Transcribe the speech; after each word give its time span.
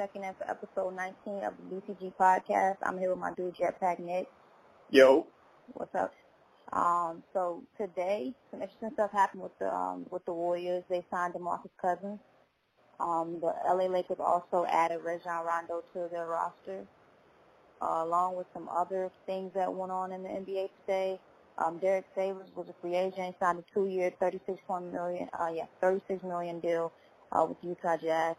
checking 0.00 0.24
in 0.24 0.34
for 0.34 0.50
episode 0.50 0.96
19 0.96 1.44
of 1.44 1.52
the 1.58 1.76
BCG 1.76 2.12
podcast. 2.18 2.76
I'm 2.82 2.98
here 2.98 3.10
with 3.10 3.18
my 3.18 3.34
dude 3.34 3.54
Jetpack 3.54 3.98
Nick. 3.98 4.28
Yo. 4.88 5.26
What's 5.74 5.94
up? 5.94 6.14
Um, 6.72 7.22
so 7.34 7.62
today, 7.76 8.32
some 8.50 8.62
interesting 8.62 8.90
stuff 8.94 9.12
happened 9.12 9.42
with 9.42 9.58
the 9.58 9.70
um, 9.74 10.06
with 10.10 10.24
the 10.24 10.32
Warriors. 10.32 10.84
They 10.88 11.04
signed 11.10 11.34
DeMarcus 11.34 11.70
Cousins. 11.80 12.18
Um, 12.98 13.40
the 13.40 13.52
LA 13.68 13.86
Lakers 13.86 14.16
also 14.20 14.64
added 14.70 15.00
Rajon 15.04 15.44
Rondo 15.44 15.82
to 15.92 16.08
their 16.10 16.26
roster, 16.26 16.86
uh, 17.82 18.02
along 18.04 18.36
with 18.36 18.46
some 18.52 18.68
other 18.68 19.10
things 19.26 19.52
that 19.54 19.72
went 19.72 19.92
on 19.92 20.12
in 20.12 20.22
the 20.22 20.28
NBA 20.28 20.70
today. 20.82 21.18
Um, 21.58 21.78
Derrick 21.78 22.06
Favors 22.14 22.48
was 22.54 22.66
a 22.68 22.74
free 22.80 22.94
agent, 22.94 23.36
signed 23.40 23.58
a 23.58 23.74
two-year, 23.74 24.12
36 24.18 24.60
million, 24.92 25.28
uh, 25.38 25.50
yeah, 25.52 25.66
36 25.80 26.22
million 26.22 26.60
deal 26.60 26.92
uh, 27.32 27.44
with 27.48 27.58
Utah 27.62 27.96
Jazz. 27.96 28.36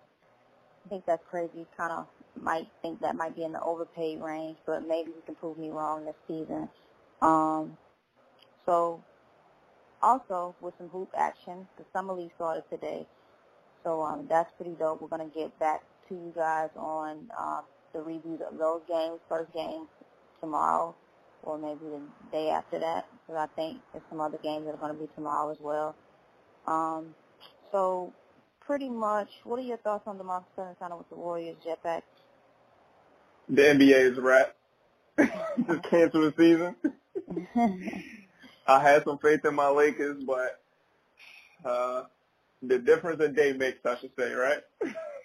I 0.86 0.90
think 0.90 1.06
that's 1.06 1.24
crazy. 1.30 1.66
Kind 1.78 1.92
of 1.92 2.08
might 2.42 2.68
think 2.82 3.02
that 3.02 3.16
might 3.16 3.36
be 3.36 3.44
in 3.44 3.52
the 3.52 3.62
overpaid 3.62 4.22
range, 4.22 4.58
but 4.66 4.88
maybe 4.88 5.12
he 5.12 5.22
can 5.26 5.36
prove 5.36 5.58
me 5.58 5.70
wrong 5.70 6.06
this 6.06 6.16
season. 6.28 6.70
Um, 7.22 7.78
so 8.66 9.04
also 10.02 10.56
with 10.62 10.74
some 10.78 10.90
hoop 10.90 11.10
action, 11.16 11.68
the 11.78 11.86
summer 11.94 12.14
league 12.14 12.32
started 12.36 12.64
today. 12.70 13.06
So 13.84 14.02
um, 14.02 14.26
that's 14.30 14.52
pretty 14.56 14.76
dope. 14.80 15.02
We're 15.02 15.08
gonna 15.08 15.30
get 15.34 15.58
back 15.60 15.84
to 16.10 16.16
you 16.16 16.34
guys 16.36 16.70
on 16.76 17.30
uh, 17.38 17.62
the 17.94 18.02
reviews 18.02 18.42
of 18.42 18.58
those 18.58 18.82
games, 18.88 19.20
first 19.30 19.52
game 19.54 19.88
tomorrow, 20.40 20.96
or 21.44 21.58
maybe 21.58 21.86
the 21.86 22.02
day 22.32 22.50
after 22.50 22.80
that, 22.80 23.08
because 23.26 23.50
I 23.50 23.56
think 23.56 23.80
there's 23.92 24.04
some 24.10 24.22
other 24.22 24.38
games 24.42 24.66
that 24.66 24.76
are 24.76 24.78
gonna 24.78 24.94
be 24.94 25.08
tomorrow 25.16 25.52
as 25.52 25.58
well. 25.60 25.96
Um, 26.68 27.16
so 27.72 28.14
pretty 28.60 28.90
much, 28.90 29.30
what 29.44 29.60
are 29.60 29.64
your 29.64 29.78
thoughts 29.78 30.08
on 30.08 30.18
DeMarcus 30.18 30.46
Cousins 30.56 30.78
signing 30.80 30.98
with 30.98 31.10
the 31.10 31.16
Warriors, 31.16 31.58
Jetpack? 31.66 32.04
The 33.50 33.62
NBA 33.62 34.12
is 34.12 34.18
a 34.18 34.22
wrap. 34.22 34.56
Just 35.68 35.84
cancel 35.90 36.22
the 36.22 36.34
season. 36.38 36.76
I 38.68 38.82
had 38.82 39.04
some 39.04 39.18
faith 39.18 39.44
in 39.44 39.56
my 39.56 39.70
Lakers, 39.70 40.24
but 40.24 40.62
uh, 41.66 42.04
the 42.62 42.80
difference 42.80 43.22
in 43.22 43.34
day 43.34 43.54
makes, 43.54 43.86
I 43.86 43.98
should 43.98 44.12
say, 44.18 44.32
right? 44.34 44.62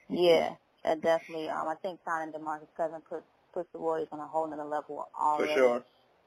yeah, 0.09 0.55
definitely. 0.95 1.49
Um, 1.49 1.69
I 1.69 1.75
think 1.83 2.01
signing 2.05 2.33
DeMarcus 2.33 2.69
Cousins 2.77 3.03
puts 3.09 3.25
puts 3.53 3.69
the 3.73 3.79
Warriors 3.79 4.09
on 4.13 4.21
a 4.21 4.27
whole 4.27 4.53
other 4.53 4.65
level 4.65 5.09
already. 5.19 5.53
For 5.53 5.59
sure. 5.59 5.85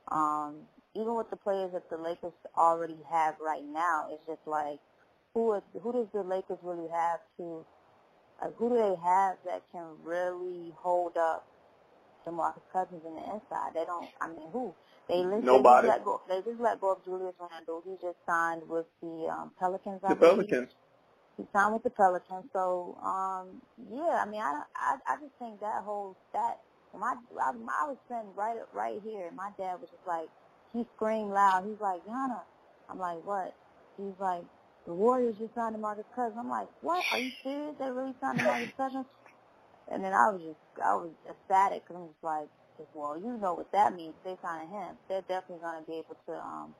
Um, 0.09 0.55
even 0.95 1.15
with 1.15 1.29
the 1.29 1.37
players 1.37 1.71
that 1.73 1.89
the 1.89 1.97
Lakers 1.97 2.33
already 2.57 2.97
have 3.11 3.35
right 3.39 3.63
now, 3.63 4.07
it's 4.11 4.25
just 4.27 4.45
like 4.45 4.79
who 5.33 5.53
is 5.53 5.61
who 5.81 5.93
does 5.93 6.07
the 6.13 6.23
Lakers 6.23 6.57
really 6.63 6.89
have 6.89 7.19
to 7.37 7.65
like 8.41 8.55
who 8.57 8.69
do 8.69 8.75
they 8.75 8.95
have 9.03 9.37
that 9.45 9.63
can 9.71 9.85
really 10.03 10.73
hold 10.77 11.15
up 11.17 11.47
DeMarcus 12.25 12.65
Cousins 12.73 13.01
in 13.05 13.15
the 13.15 13.21
inside? 13.21 13.73
They 13.75 13.85
don't. 13.85 14.07
I 14.21 14.27
mean, 14.27 14.49
who? 14.51 14.73
They, 15.07 15.23
Nobody. 15.23 15.87
They 15.87 15.93
just, 15.93 15.99
let 15.99 16.05
go, 16.05 16.21
they 16.29 16.41
just 16.41 16.61
let 16.61 16.81
go 16.81 16.91
of 16.93 17.03
Julius 17.03 17.33
Randle. 17.39 17.81
He 17.85 17.95
just 18.01 18.17
signed 18.27 18.61
with 18.67 18.85
the 19.01 19.27
um, 19.31 19.51
Pelicans. 19.59 20.01
I 20.03 20.09
the 20.09 20.15
believe. 20.15 20.47
Pelicans. 20.49 20.75
He 21.39 21.45
signed 21.55 21.73
with 21.73 21.83
the 21.83 21.91
Pelicans. 21.91 22.45
So 22.53 22.99
um, 23.03 23.63
yeah, 23.91 24.21
I 24.23 24.27
mean, 24.29 24.41
I, 24.43 24.63
I 24.75 24.97
I 25.07 25.15
just 25.23 25.33
think 25.39 25.61
that 25.61 25.83
whole 25.85 26.17
that 26.35 26.59
my 26.93 27.15
I, 27.41 27.51
I 27.55 27.87
was 27.89 27.97
sitting 28.09 28.35
right 28.37 28.59
right 28.75 29.01
here, 29.03 29.27
and 29.29 29.37
my 29.37 29.51
dad 29.57 29.81
was 29.81 29.89
just 29.89 30.07
like 30.07 30.29
he 30.75 30.85
screamed 30.97 31.31
loud. 31.31 31.65
He's 31.65 31.81
like, 31.81 32.05
Yana. 32.05 32.41
I'm 32.91 32.99
like, 32.99 33.25
what? 33.25 33.55
He's 33.97 34.17
like, 34.19 34.43
the 34.87 34.93
Warriors 34.93 35.37
just 35.39 35.55
signed 35.55 35.75
DeMarcus 35.77 36.05
Cousins. 36.15 36.37
I'm 36.39 36.49
like, 36.49 36.69
what? 36.81 37.05
Are 37.13 37.19
you 37.21 37.31
serious? 37.43 37.75
They 37.79 37.91
really 37.91 38.15
signed 38.21 38.39
DeMarcus 38.39 38.77
Cousins? 38.77 39.07
And 39.91 40.03
then 40.03 40.13
I 40.13 40.29
was 40.31 40.41
just, 40.41 40.59
I 40.83 40.95
was 40.95 41.11
ecstatic 41.29 41.83
because 41.85 42.01
I'm 42.01 42.09
just 42.09 42.23
like, 42.23 42.49
well, 42.95 43.17
you 43.19 43.37
know 43.41 43.55
what 43.55 43.71
that 43.73 43.95
means. 43.95 44.15
They 44.25 44.37
signed 44.41 44.69
him. 44.69 44.97
They're 45.09 45.23
definitely 45.27 45.63
going 45.63 45.81
to 45.83 45.87
be 45.87 45.97
able 45.99 46.17
to, 46.27 46.33
um, 46.35 46.75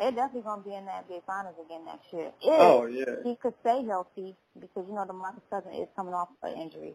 they're 0.00 0.12
definitely 0.12 0.48
going 0.48 0.62
to 0.62 0.68
be 0.68 0.74
in 0.74 0.84
the 0.86 0.92
NBA 0.92 1.22
Finals 1.26 1.56
again 1.64 1.84
next 1.84 2.08
year. 2.12 2.32
If 2.40 2.56
oh, 2.58 2.86
yeah. 2.86 3.20
he 3.22 3.36
could 3.36 3.52
stay 3.60 3.84
healthy, 3.84 4.34
because, 4.58 4.88
you 4.88 4.94
know, 4.94 5.04
DeMarcus 5.04 5.44
Cousins 5.50 5.76
is 5.76 5.88
coming 5.94 6.14
off 6.14 6.28
an 6.42 6.56
injury. 6.56 6.94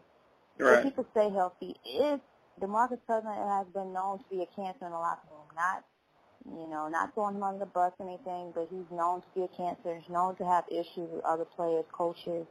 Right. 0.58 0.78
If 0.78 0.84
he 0.84 0.90
could 0.90 1.06
stay 1.12 1.30
healthy, 1.30 1.76
if 1.84 2.20
DeMarcus 2.60 2.98
Cousins 3.06 3.38
has 3.46 3.66
been 3.72 3.92
known 3.92 4.18
to 4.18 4.24
be 4.28 4.42
a 4.42 4.50
cancer 4.56 4.86
in 4.86 4.90
the 4.90 4.98
locker 4.98 5.28
room, 5.30 5.46
not 5.54 5.84
you 6.46 6.68
know, 6.68 6.88
not 6.88 7.12
throwing 7.14 7.34
him 7.34 7.42
under 7.42 7.60
the 7.60 7.66
bus 7.66 7.92
or 7.98 8.06
anything, 8.06 8.52
but 8.54 8.68
he's 8.70 8.86
known 8.96 9.20
to 9.20 9.26
be 9.34 9.42
a 9.42 9.48
cancer. 9.56 9.98
He's 9.98 10.08
known 10.08 10.36
to 10.36 10.44
have 10.44 10.64
issues 10.70 11.10
with 11.10 11.24
other 11.24 11.44
players, 11.44 11.84
coaches. 11.90 12.46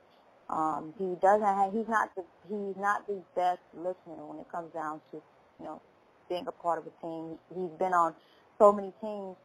Um, 0.49 0.93
he 0.97 1.15
doesn't 1.21 1.47
have. 1.47 1.71
He's 1.71 1.87
not 1.87 2.11
the. 2.15 2.23
He's 2.47 2.75
not 2.77 3.07
the 3.07 3.21
best 3.35 3.61
listener 3.73 4.19
when 4.27 4.39
it 4.39 4.51
comes 4.51 4.73
down 4.73 4.99
to, 5.11 5.21
you 5.59 5.65
know, 5.65 5.81
being 6.29 6.45
a 6.47 6.51
part 6.51 6.79
of 6.79 6.85
a 6.85 6.93
team. 7.01 7.39
He's 7.49 7.71
been 7.79 7.93
on 7.93 8.13
so 8.59 8.71
many 8.71 8.91
teams, 9.01 9.37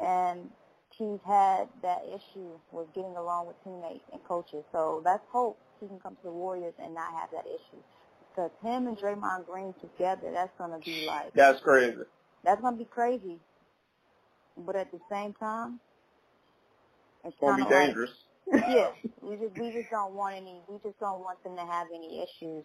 and 0.00 0.50
he's 0.90 1.20
had 1.26 1.68
that 1.82 2.02
issue 2.08 2.50
with 2.72 2.92
getting 2.94 3.16
along 3.16 3.46
with 3.46 3.56
teammates 3.64 4.04
and 4.12 4.22
coaches. 4.24 4.64
So 4.72 5.02
let's 5.04 5.24
hope 5.30 5.58
he 5.80 5.86
can 5.86 6.00
come 6.00 6.16
to 6.16 6.22
the 6.24 6.32
Warriors 6.32 6.74
and 6.82 6.94
not 6.94 7.12
have 7.14 7.30
that 7.32 7.46
issue. 7.46 7.82
Because 8.30 8.50
him 8.62 8.86
and 8.86 8.96
Draymond 8.96 9.46
Green 9.46 9.74
together, 9.80 10.30
that's 10.32 10.52
gonna 10.58 10.78
be 10.78 11.04
like. 11.06 11.34
That's 11.34 11.60
crazy. 11.60 11.98
That's 12.44 12.60
gonna 12.60 12.76
be 12.76 12.84
crazy 12.84 13.38
but 14.66 14.76
at 14.76 14.90
the 14.90 15.00
same 15.10 15.34
time, 15.34 15.80
it's 17.24 17.36
gonna 17.40 17.64
be 17.64 17.68
dangerous. 17.70 18.10
Like, 18.52 18.64
yeah, 18.68 18.90
we 19.22 19.36
just 19.36 19.56
we 19.58 19.72
just 19.72 19.90
don't 19.90 20.14
want 20.14 20.36
any. 20.36 20.60
We 20.68 20.78
just 20.82 20.98
don't 21.00 21.20
want 21.20 21.42
them 21.44 21.56
to 21.56 21.64
have 21.64 21.88
any 21.94 22.22
issues, 22.22 22.64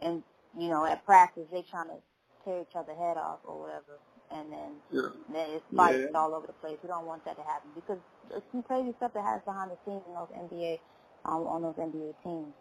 and 0.00 0.22
you 0.58 0.68
know, 0.68 0.84
at 0.84 1.04
practice 1.04 1.46
they 1.52 1.62
trying 1.62 1.88
to 1.88 1.96
tear 2.44 2.60
each 2.60 2.76
other 2.76 2.94
head 2.94 3.16
off 3.16 3.40
or 3.44 3.60
whatever, 3.60 3.98
and 4.32 4.52
then 4.52 4.70
yeah. 4.90 5.08
then 5.32 5.50
it's 5.50 5.64
fights 5.74 6.08
yeah. 6.10 6.18
all 6.18 6.34
over 6.34 6.46
the 6.46 6.52
place. 6.54 6.76
We 6.82 6.88
don't 6.88 7.06
want 7.06 7.24
that 7.24 7.36
to 7.36 7.42
happen 7.42 7.70
because 7.74 7.98
there's 8.30 8.42
some 8.50 8.62
crazy 8.62 8.92
stuff 8.96 9.12
that 9.14 9.22
happens 9.22 9.44
behind 9.44 9.70
the 9.70 9.78
scenes 9.84 10.02
in 10.06 10.14
those 10.14 10.32
NBA 10.34 10.78
um, 11.24 11.46
on 11.46 11.62
those 11.62 11.76
NBA 11.76 12.14
teams. 12.24 12.52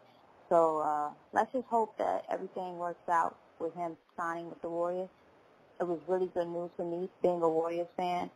So 0.49 0.79
uh, 0.79 1.09
let's 1.33 1.51
just 1.53 1.67
hope 1.67 1.97
that 1.97 2.25
everything 2.29 2.77
works 2.77 3.07
out 3.09 3.37
with 3.59 3.73
him 3.73 3.95
signing 4.17 4.49
with 4.49 4.61
the 4.61 4.69
Warriors. 4.69 5.09
It 5.79 5.87
was 5.87 5.99
really 6.07 6.27
good 6.33 6.47
news 6.47 6.69
for 6.75 6.85
me 6.85 7.09
being 7.21 7.41
a 7.41 7.49
Warriors 7.49 7.87
fan. 7.95 8.29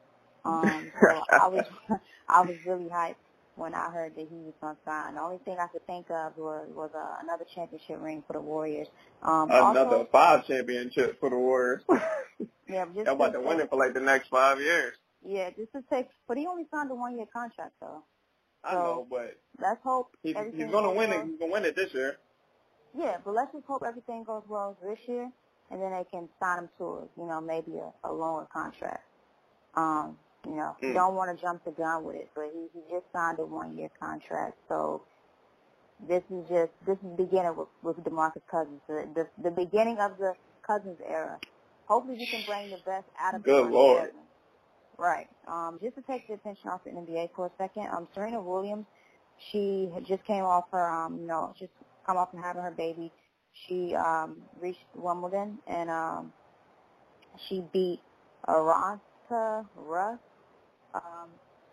Um, 0.46 0.91
so 1.02 1.22
I 1.31 1.47
was 1.47 1.66
I 2.29 2.41
was 2.41 2.56
really 2.66 2.85
hyped 2.85 3.16
when 3.56 3.74
I 3.74 3.90
heard 3.90 4.16
that 4.16 4.28
he 4.30 4.36
was 4.36 4.54
going 4.62 4.76
to 4.76 4.82
sign. 4.86 5.16
The 5.16 5.22
only 5.22 5.38
thing 5.40 5.58
I 5.60 5.68
could 5.68 5.86
think 5.88 6.10
of 6.10 6.38
was 6.38 6.68
was 6.74 6.92
uh, 6.96 7.18
another 7.24 7.46
championship 7.54 7.98
ring 8.02 8.24
for 8.28 8.34
the 8.34 8.42
Warriors. 8.42 8.88
Um, 9.24 9.50
another 9.50 9.98
also, 9.98 10.10
five 10.12 10.46
championships 10.46 11.18
for 11.20 11.30
the 11.30 11.38
Warriors. 11.38 11.82
yeah, 12.70 12.86
just 12.94 13.08
about 13.08 13.34
to 13.34 13.42
win 13.42 13.60
it 13.60 13.70
for 13.70 13.78
like 13.78 13.94
the 13.94 14.02
next 14.02 14.30
five 14.30 14.60
years. 14.60 14.96
Yeah, 15.26 15.50
just 15.52 15.72
to 15.74 15.84
take, 15.90 16.08
but 16.28 16.38
he 16.38 16.46
only 16.46 16.66
signed 16.72 16.92
a 16.92 16.96
one 16.96 17.18
year 17.18 17.28
contract 17.32 17.74
though. 17.82 18.04
I 18.64 18.74
know, 18.74 19.08
but 19.10 19.38
let's 19.60 19.82
hope 19.84 20.10
he's, 20.24 20.36
he's 20.56 20.72
going 20.72 20.84
to 20.84 20.90
win 20.90 21.10
well. 21.12 21.22
it. 21.22 21.26
He's 21.26 21.40
going 21.40 21.52
to 21.52 21.54
win 21.54 21.66
it 21.66 21.76
this 21.76 21.94
year. 21.94 22.18
Yeah, 22.98 23.18
but 23.24 23.34
let's 23.34 23.52
just 23.52 23.66
hope 23.66 23.84
everything 23.86 24.24
goes 24.24 24.44
well 24.48 24.78
this 24.82 25.00
year, 25.08 25.30
and 25.70 25.82
then 25.82 25.92
they 25.92 26.06
can 26.10 26.30
sign 26.40 26.60
him 26.60 26.70
to, 26.78 26.84
a, 26.86 27.02
you 27.18 27.28
know, 27.28 27.42
maybe 27.42 27.74
a, 27.78 28.10
a 28.10 28.12
longer 28.12 28.48
contract. 28.52 29.04
Um, 29.76 30.18
you 30.46 30.56
know, 30.56 30.76
Mm. 30.82 30.94
don't 30.94 31.16
want 31.16 31.36
to 31.38 31.42
jump 31.44 31.64
the 31.66 31.72
gun 31.72 32.04
with 32.06 32.16
it, 32.18 32.30
but 32.36 32.46
he, 32.54 32.68
he 32.74 32.82
just 32.92 33.06
signed 33.14 33.40
a 33.40 33.46
one 33.46 33.78
year 33.78 33.90
contract, 34.00 34.58
so 34.70 35.04
this 36.08 36.24
is 36.30 36.48
just 36.50 36.72
this 36.86 36.98
is 36.98 37.18
the 37.18 37.24
beginning 37.24 37.56
with, 37.56 37.70
with 37.84 37.98
DeMarcus 38.04 38.42
Cousins, 38.50 38.82
the, 38.88 39.08
the 39.16 39.28
the 39.44 39.52
beginning 39.52 39.98
of 40.00 40.18
the 40.18 40.34
Cousins 40.66 41.00
era. 41.08 41.40
Hopefully, 41.88 42.18
we 42.18 42.28
can 42.28 42.44
bring 42.47 42.70
the 42.70 42.78
best 42.86 43.06
out 43.20 43.36
of 43.36 43.44
Good 43.44 43.72
Lord. 43.72 44.02
Cousins. 44.02 44.24
Right. 44.97 45.28
Um, 45.47 45.80
just 45.82 45.96
to 45.96 46.02
take 46.03 46.28
the 46.28 46.36
attention 46.36 46.70
off 46.70 46.84
the 46.86 46.91
NBA 46.91 47.30
for 47.36 47.48
a 47.48 47.52
second, 47.58 47.88
um, 47.91 48.08
Serena 48.14 48.41
Williams, 48.41 48.86
she 49.52 49.90
just 50.08 50.24
came 50.26 50.44
off 50.44 50.66
her, 50.72 50.90
um, 50.90 51.20
you 51.20 51.28
know, 51.28 51.53
just 51.59 51.72
come 52.06 52.18
off 52.18 52.32
from 52.32 52.41
having 52.41 52.62
her 52.62 52.72
baby. 52.72 53.12
She 53.68 53.96
um, 53.96 54.44
reached 54.62 54.86
Wimbledon 54.96 55.59
and 55.68 55.90
um, 55.90 56.34
she 57.50 57.64
beat 57.74 58.00
Arantxa 58.48 59.66
Rus 59.76 60.20
um, 60.96 61.30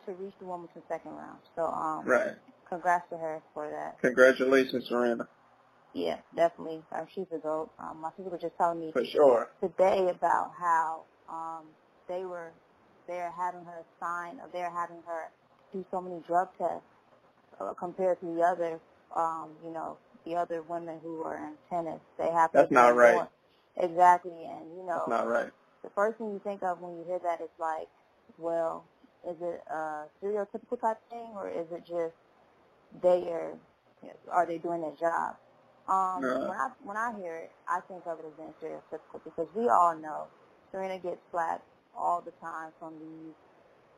to 0.07 0.13
reach 0.15 0.35
the 0.41 0.47
Wimbledon 0.47 0.83
second 0.89 1.13
round. 1.13 1.39
So, 1.57 1.67
um, 1.67 2.07
Right. 2.07 2.37
congrats 2.69 3.09
to 3.11 3.19
her 3.19 3.43
for 3.55 3.71
that. 3.71 3.99
Congratulations, 4.01 4.89
Serena. 4.89 5.29
Yeah, 5.95 6.19
definitely. 6.35 6.83
Um, 6.93 7.07
she's 7.15 7.27
a 7.35 7.39
goat. 7.39 7.71
Um, 7.79 8.01
my 8.03 8.11
sister 8.17 8.31
was 8.31 8.41
just 8.43 8.57
telling 8.59 8.81
me 8.81 8.93
For 8.93 9.05
sure. 9.05 9.51
today 9.63 10.09
about 10.11 10.53
how 10.59 11.03
um, 11.29 11.67
they 12.09 12.25
were 12.25 12.53
they're 13.09 13.33
having 13.33 13.65
her 13.65 13.85
sign 14.01 14.39
or 14.41 14.49
they're 14.53 14.71
having 14.73 14.99
her 15.07 15.31
do 15.73 15.85
so 15.91 16.01
many 16.01 16.21
drug 16.27 16.49
tests 16.59 16.85
uh, 17.61 17.75
compared 17.75 18.21
to 18.21 18.27
the 18.35 18.43
other 18.43 18.81
um, 19.17 19.51
you 19.65 19.73
know 19.73 19.99
the 20.27 20.37
other 20.37 20.63
women 20.63 20.99
who 21.03 21.23
are 21.25 21.37
in 21.37 21.55
tennis. 21.71 22.01
They 22.19 22.31
have 22.31 22.53
That's 22.53 22.69
to 22.69 22.75
not 22.75 22.97
right. 22.97 23.15
More. 23.15 23.29
Exactly, 23.79 24.33
and 24.33 24.71
you 24.77 24.85
know, 24.87 25.05
That's 25.07 25.09
not 25.09 25.29
right. 25.29 25.51
the 25.85 25.91
first 25.95 26.19
thing 26.19 26.29
you 26.33 26.41
think 26.45 26.63
of 26.63 26.81
when 26.81 26.97
you 26.99 27.05
hear 27.07 27.21
that 27.25 27.41
is 27.41 27.51
like, 27.59 27.89
well, 28.39 28.85
is 29.29 29.37
it 29.43 29.63
a 29.71 30.07
stereotypical 30.23 30.81
type 30.81 30.99
thing, 31.11 31.33
or 31.37 31.51
is 31.51 31.67
it 31.73 31.85
just 31.87 32.15
they 33.03 33.29
are, 33.31 33.59
are 34.31 34.47
they 34.47 34.59
doing 34.59 34.83
their 34.83 34.97
job? 34.97 35.37
Um, 35.89 36.23
Uh-huh. 36.25 36.49
When 36.49 36.59
I 36.59 36.71
when 36.85 36.97
I 36.97 37.15
hear 37.19 37.37
it, 37.37 37.53
I 37.69 37.81
think 37.89 38.07
of 38.07 38.19
it 38.21 38.27
as 38.27 38.35
being 38.39 38.55
stereotypical 38.63 39.25
because 39.25 39.49
we 39.57 39.69
all 39.69 39.97
know 39.97 40.29
Serena 40.73 40.99
gets 40.99 41.21
slapped 41.31 41.67
all 41.97 42.23
the 42.23 42.33
time 42.43 42.73
from 42.79 42.95
these 43.01 43.35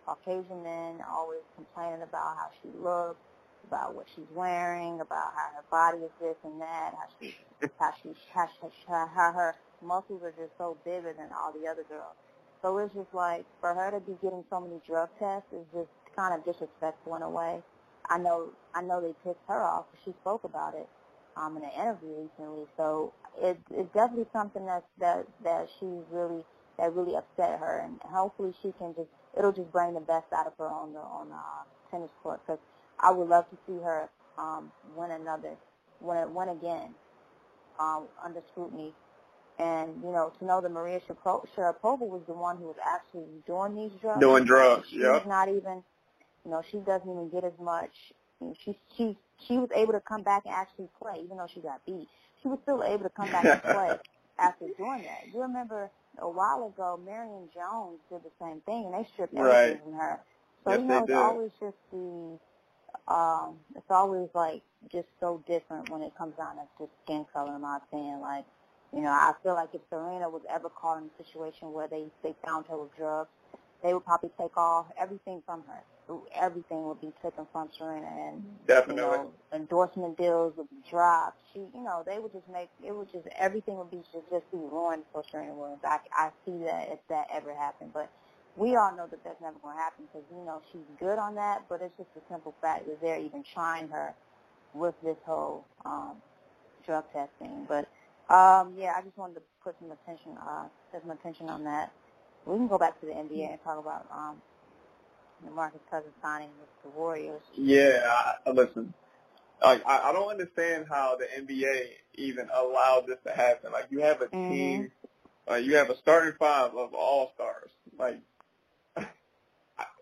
Caucasian 0.06 0.62
men, 0.64 1.00
always 1.08 1.42
complaining 1.56 2.02
about 2.02 2.36
how 2.38 2.50
she 2.62 2.70
looks, 2.78 3.20
about 3.68 3.94
what 3.94 4.06
she's 4.14 4.30
wearing, 4.34 5.00
about 5.00 5.32
how 5.34 5.50
her 5.56 5.64
body 5.70 6.04
is 6.04 6.12
this 6.20 6.36
and 6.44 6.60
that, 6.60 6.94
how 6.94 7.08
she 7.20 7.36
how 7.78 7.92
she 8.02 8.14
how, 8.32 8.48
she, 8.48 8.68
how 8.88 9.32
her 9.32 9.56
muscles 9.82 10.22
are 10.24 10.32
just 10.32 10.56
so 10.58 10.76
bigger 10.84 11.14
than 11.16 11.30
all 11.32 11.52
the 11.52 11.68
other 11.68 11.84
girls. 11.88 12.16
So 12.64 12.78
it's 12.78 12.94
just 12.94 13.14
like 13.14 13.46
for 13.60 13.74
her 13.74 13.92
to 13.92 14.00
be 14.00 14.14
getting 14.22 14.44
so 14.50 14.60
many 14.60 14.80
drug 14.88 15.10
tests 15.20 15.52
is 15.52 15.66
just 15.74 15.90
kind 16.16 16.34
of 16.34 16.46
disrespectful 16.46 17.16
in 17.16 17.22
a 17.22 17.30
way. 17.30 17.62
I 18.10 18.18
know 18.18 18.50
I 18.74 18.82
know 18.82 19.02
they 19.02 19.14
pissed 19.24 19.44
her 19.48 19.62
off. 19.62 19.86
She 20.04 20.12
spoke 20.22 20.44
about 20.44 20.74
it 20.74 20.88
um, 21.36 21.58
in 21.58 21.64
an 21.64 21.72
interview 21.78 22.24
recently. 22.24 22.66
So 22.78 23.12
it, 23.42 23.60
it's 23.70 23.92
definitely 23.94 24.28
something 24.32 24.66
that 24.66 24.84
that 25.00 25.26
that 25.44 25.68
she's 25.78 26.08
really 26.10 26.44
that 26.78 26.94
really 26.94 27.16
upset 27.16 27.60
her, 27.60 27.82
and 27.84 28.00
hopefully 28.02 28.54
she 28.62 28.72
can 28.80 28.94
just 28.96 29.10
it'll 29.38 29.52
just 29.52 29.72
bring 29.72 29.94
the 29.94 30.00
best 30.00 30.32
out 30.34 30.48
of 30.48 30.54
her 30.58 30.68
on 30.68 30.94
the 30.94 31.00
on 31.00 31.28
the 31.30 31.36
uh, 31.36 31.64
tennis 31.92 32.10
court. 32.24 32.40
Because 32.46 32.60
I 33.00 33.12
would 33.12 33.28
love 33.28 33.46
to 33.50 33.58
see 33.68 33.78
her 33.84 34.08
um, 34.38 34.72
win 34.96 35.12
another 35.12 35.52
win 36.00 36.34
win 36.34 36.50
again 36.50 36.96
um, 37.80 38.06
under 38.24 38.42
scrutiny. 38.52 38.94
And 39.58 40.02
you 40.02 40.10
know, 40.12 40.32
to 40.38 40.44
know 40.44 40.60
that 40.60 40.70
Maria 40.70 41.00
Sharapova 41.08 42.00
was 42.06 42.22
the 42.26 42.34
one 42.34 42.56
who 42.58 42.64
was 42.66 42.76
actually 42.84 43.26
doing 43.46 43.74
these 43.74 43.92
drugs, 44.00 44.20
Doing 44.20 44.44
drugs, 44.44 44.88
she's 44.90 45.00
yeah. 45.00 45.20
She's 45.20 45.26
not 45.26 45.48
even, 45.48 45.82
you 46.44 46.50
know, 46.50 46.62
she 46.70 46.78
doesn't 46.78 47.08
even 47.10 47.28
get 47.30 47.44
as 47.44 47.58
much. 47.60 48.12
You 48.40 48.48
know, 48.48 48.54
she 48.64 48.78
she 48.96 49.16
she 49.46 49.58
was 49.58 49.70
able 49.74 49.92
to 49.92 50.00
come 50.00 50.22
back 50.22 50.42
and 50.46 50.54
actually 50.54 50.88
play, 50.98 51.20
even 51.24 51.36
though 51.38 51.46
she 51.52 51.60
got 51.60 51.84
beat. 51.86 52.08
She 52.42 52.48
was 52.48 52.58
still 52.62 52.82
able 52.84 53.04
to 53.04 53.10
come 53.10 53.30
back 53.30 53.48
and 53.50 53.62
play 53.62 54.00
after 54.38 54.66
doing 54.76 55.04
that. 55.04 55.28
You 55.32 55.42
remember 55.42 55.90
a 56.18 56.28
while 56.28 56.66
ago, 56.72 56.98
Marion 57.04 57.48
Jones 57.54 58.00
did 58.10 58.22
the 58.24 58.32
same 58.40 58.60
thing, 58.62 58.86
and 58.86 58.94
they 58.94 59.08
stripped 59.14 59.36
everything 59.36 59.74
Right. 59.74 59.82
from 59.82 59.94
her. 59.94 60.20
So 60.64 60.72
Yes, 60.72 60.80
you 60.80 60.84
know, 60.86 61.04
it's 61.04 61.14
did. 61.14 61.16
always 61.16 61.50
just 61.60 61.76
the, 61.92 62.38
um, 63.08 63.56
it's 63.76 63.90
always 63.90 64.28
like 64.34 64.62
just 64.90 65.08
so 65.20 65.42
different 65.46 65.90
when 65.90 66.02
it 66.02 66.14
comes 66.16 66.36
down 66.36 66.56
to 66.56 66.62
just 66.78 66.92
skin 67.04 67.24
color. 67.32 67.54
In 67.54 67.62
my 67.62 67.78
opinion, 67.78 68.20
like, 68.20 68.44
you 68.94 69.02
know, 69.02 69.10
I 69.10 69.32
feel 69.42 69.54
like 69.54 69.70
if 69.74 69.82
Serena 69.90 70.28
was 70.28 70.42
ever 70.48 70.68
caught 70.70 70.98
in 70.98 71.10
a 71.10 71.24
situation 71.24 71.72
where 71.72 71.88
they 71.88 72.06
they 72.22 72.34
found 72.44 72.66
her 72.68 72.78
with 72.78 72.96
drugs, 72.96 73.30
they 73.82 73.92
would 73.94 74.04
probably 74.04 74.30
take 74.40 74.56
off 74.56 74.86
everything 74.98 75.42
from 75.46 75.64
her. 75.68 75.82
Everything 76.34 76.86
would 76.86 77.00
be 77.00 77.12
taken 77.22 77.46
from 77.52 77.70
Serena, 77.76 78.06
and 78.06 78.44
you 78.86 78.96
know, 78.96 79.32
endorsement 79.52 80.16
deals 80.18 80.54
would 80.56 80.70
be 80.70 80.76
dropped. 80.90 81.38
She, 81.52 81.60
you 81.60 81.82
know, 81.82 82.04
they 82.06 82.18
would 82.20 82.32
just 82.32 82.48
make 82.52 82.68
it 82.84 82.94
would 82.94 83.10
just 83.12 83.26
everything 83.38 83.76
would 83.78 83.90
be 83.90 84.02
just 84.12 84.30
just 84.30 84.50
be 84.52 84.58
ruined 84.58 85.04
for 85.12 85.24
Serena 85.30 85.54
Williams. 85.54 85.82
I 85.84 85.98
I 86.12 86.30
see 86.46 86.58
that 86.64 86.90
if 86.92 87.00
that 87.08 87.26
ever 87.32 87.54
happened, 87.54 87.90
but 87.94 88.10
we 88.56 88.76
all 88.76 88.94
know 88.96 89.06
that 89.10 89.24
that's 89.24 89.40
never 89.40 89.58
going 89.62 89.76
to 89.76 89.82
happen 89.82 90.04
because 90.12 90.26
you 90.30 90.44
know 90.44 90.62
she's 90.72 90.86
good 91.00 91.18
on 91.18 91.34
that. 91.36 91.64
But 91.68 91.82
it's 91.82 91.96
just 91.96 92.10
a 92.16 92.32
simple 92.32 92.54
fact 92.62 92.86
that 92.86 93.00
they're 93.02 93.20
even 93.20 93.44
trying 93.54 93.88
her 93.88 94.14
with 94.74 94.94
this 95.02 95.16
whole 95.26 95.64
um, 95.84 96.16
drug 96.86 97.04
testing. 97.12 97.66
But 97.68 97.88
um, 98.30 98.74
yeah, 98.78 98.94
I 98.96 99.02
just 99.02 99.16
wanted 99.18 99.34
to 99.34 99.42
put 99.62 99.76
some 99.80 99.90
attention, 99.90 100.36
uh, 100.40 100.66
some 101.00 101.10
attention 101.10 101.48
on 101.48 101.64
that. 101.64 101.92
We 102.46 102.56
can 102.56 102.68
go 102.68 102.78
back 102.78 103.00
to 103.00 103.06
the 103.06 103.12
NBA 103.12 103.50
and 103.50 103.62
talk 103.64 103.78
about 103.78 104.06
um, 104.12 104.36
DeMarcus 105.46 105.80
Cousins 105.90 106.14
signing 106.22 106.50
with 106.60 106.68
the 106.84 106.98
Warriors. 106.98 107.42
Yeah, 107.56 108.02
I, 108.46 108.50
listen. 108.50 108.94
Like 109.62 109.86
I, 109.86 110.10
I 110.10 110.12
don't 110.12 110.28
understand 110.30 110.86
how 110.88 111.16
the 111.16 111.26
NBA 111.26 111.86
even 112.16 112.48
allowed 112.54 113.06
this 113.06 113.18
to 113.26 113.32
happen. 113.32 113.72
Like 113.72 113.86
you 113.90 114.00
have 114.00 114.20
a 114.22 114.28
Mhm. 114.34 114.48
team, 114.48 114.92
like 115.48 115.64
you 115.64 115.76
have 115.76 115.90
a 115.90 115.96
starting 115.98 116.34
five 116.38 116.74
of 116.74 116.94
all 116.94 117.32
stars. 117.34 117.70
Like, 117.98 118.20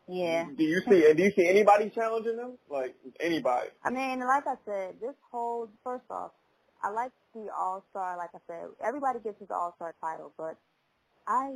Yeah. 0.09 0.47
do 0.57 0.65
you 0.65 0.81
see? 0.89 1.07
And 1.07 1.17
do 1.17 1.23
you 1.23 1.33
see 1.33 1.49
anybody 1.49 1.91
challenging 1.91 2.37
them? 2.37 2.59
Like 2.69 2.97
anybody? 3.21 3.69
I 3.85 3.91
mean, 3.91 4.21
like 4.21 4.47
I 4.47 4.57
said, 4.65 5.01
this 5.01 5.15
whole 5.31 5.69
first 5.85 6.05
off, 6.11 6.33
I 6.83 6.91
like 6.91 7.13
the 7.35 7.49
All 7.57 7.85
Star. 7.91 8.17
Like 8.17 8.31
I 8.35 8.39
said, 8.47 8.69
everybody 8.85 9.21
gets 9.21 9.41
his 9.41 9.51
All 9.51 9.73
Star 9.77 9.95
title, 10.01 10.33
but 10.37 10.57
I, 11.27 11.55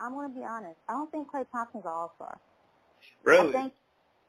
I'm 0.00 0.12
gonna 0.14 0.34
be 0.34 0.44
honest. 0.44 0.76
I 0.88 0.92
don't 0.92 1.10
think 1.10 1.30
Klay 1.30 1.44
Thompson's 1.52 1.84
an 1.84 1.90
All 1.90 2.12
Star. 2.16 2.38
Really? 3.24 3.48
I 3.48 3.52
think 3.52 3.72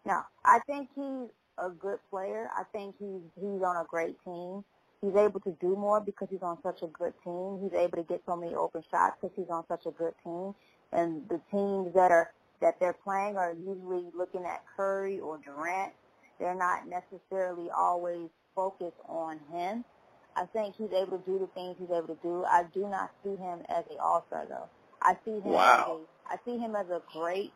no. 0.06 0.22
I 0.46 0.60
think 0.68 0.90
he's 0.96 1.30
a 1.58 1.70
good 1.70 2.00
player. 2.10 2.50
I 2.56 2.64
think 2.72 2.96
he's 3.00 3.22
he's 3.36 3.62
on 3.62 3.78
a 3.78 3.86
great 3.88 4.18
team. 4.24 4.64
He's 5.02 5.16
able 5.16 5.42
to 5.42 5.56
do 5.60 5.76
more 5.76 6.00
because 6.00 6.30
he's 6.32 6.42
on 6.42 6.58
such 6.64 6.82
a 6.82 6.88
good 6.88 7.14
team. 7.24 7.60
He's 7.62 7.74
able 7.74 7.98
to 7.98 8.04
get 8.04 8.22
so 8.26 8.38
many 8.38 8.56
open 8.56 8.84
shots 8.90 9.18
because 9.22 9.36
he's 9.36 9.50
on 9.50 9.66
such 9.68 9.86
a 9.86 9.92
good 9.92 10.14
team. 10.24 10.56
And 10.94 11.28
the 11.28 11.42
teams 11.52 11.94
that 11.94 12.12
are 12.12 12.32
that 12.62 12.80
they're 12.80 12.96
playing 13.04 13.36
are 13.38 13.54
usually 13.54 14.06
looking 14.16 14.46
at 14.46 14.64
Curry 14.78 15.20
or 15.20 15.40
Durant. 15.40 15.92
They're 16.40 16.56
not 16.56 16.88
necessarily 16.88 17.70
always 17.70 18.30
focused 18.56 18.98
on 19.08 19.40
him. 19.52 19.84
I 20.38 20.46
think 20.46 20.76
he's 20.78 20.92
able 20.94 21.20
to 21.20 21.26
do 21.26 21.40
the 21.40 21.48
things 21.48 21.78
he's 21.80 21.92
able 21.92 22.08
to 22.10 22.20
do. 22.24 22.46
I 22.46 22.66
do 22.74 22.88
not 22.90 23.12
see 23.24 23.36
him 23.36 23.62
as 23.70 23.86
an 23.92 23.98
all-star 24.02 24.46
though. 24.50 24.70
I 25.02 25.16
see 25.26 25.40
him 25.42 25.54
Wow. 25.54 26.02
as 26.30 26.34
a, 26.34 26.36
I 26.36 26.38
see 26.46 26.58
him 26.60 26.76
as 26.76 26.88
a 26.90 27.02
great 27.14 27.54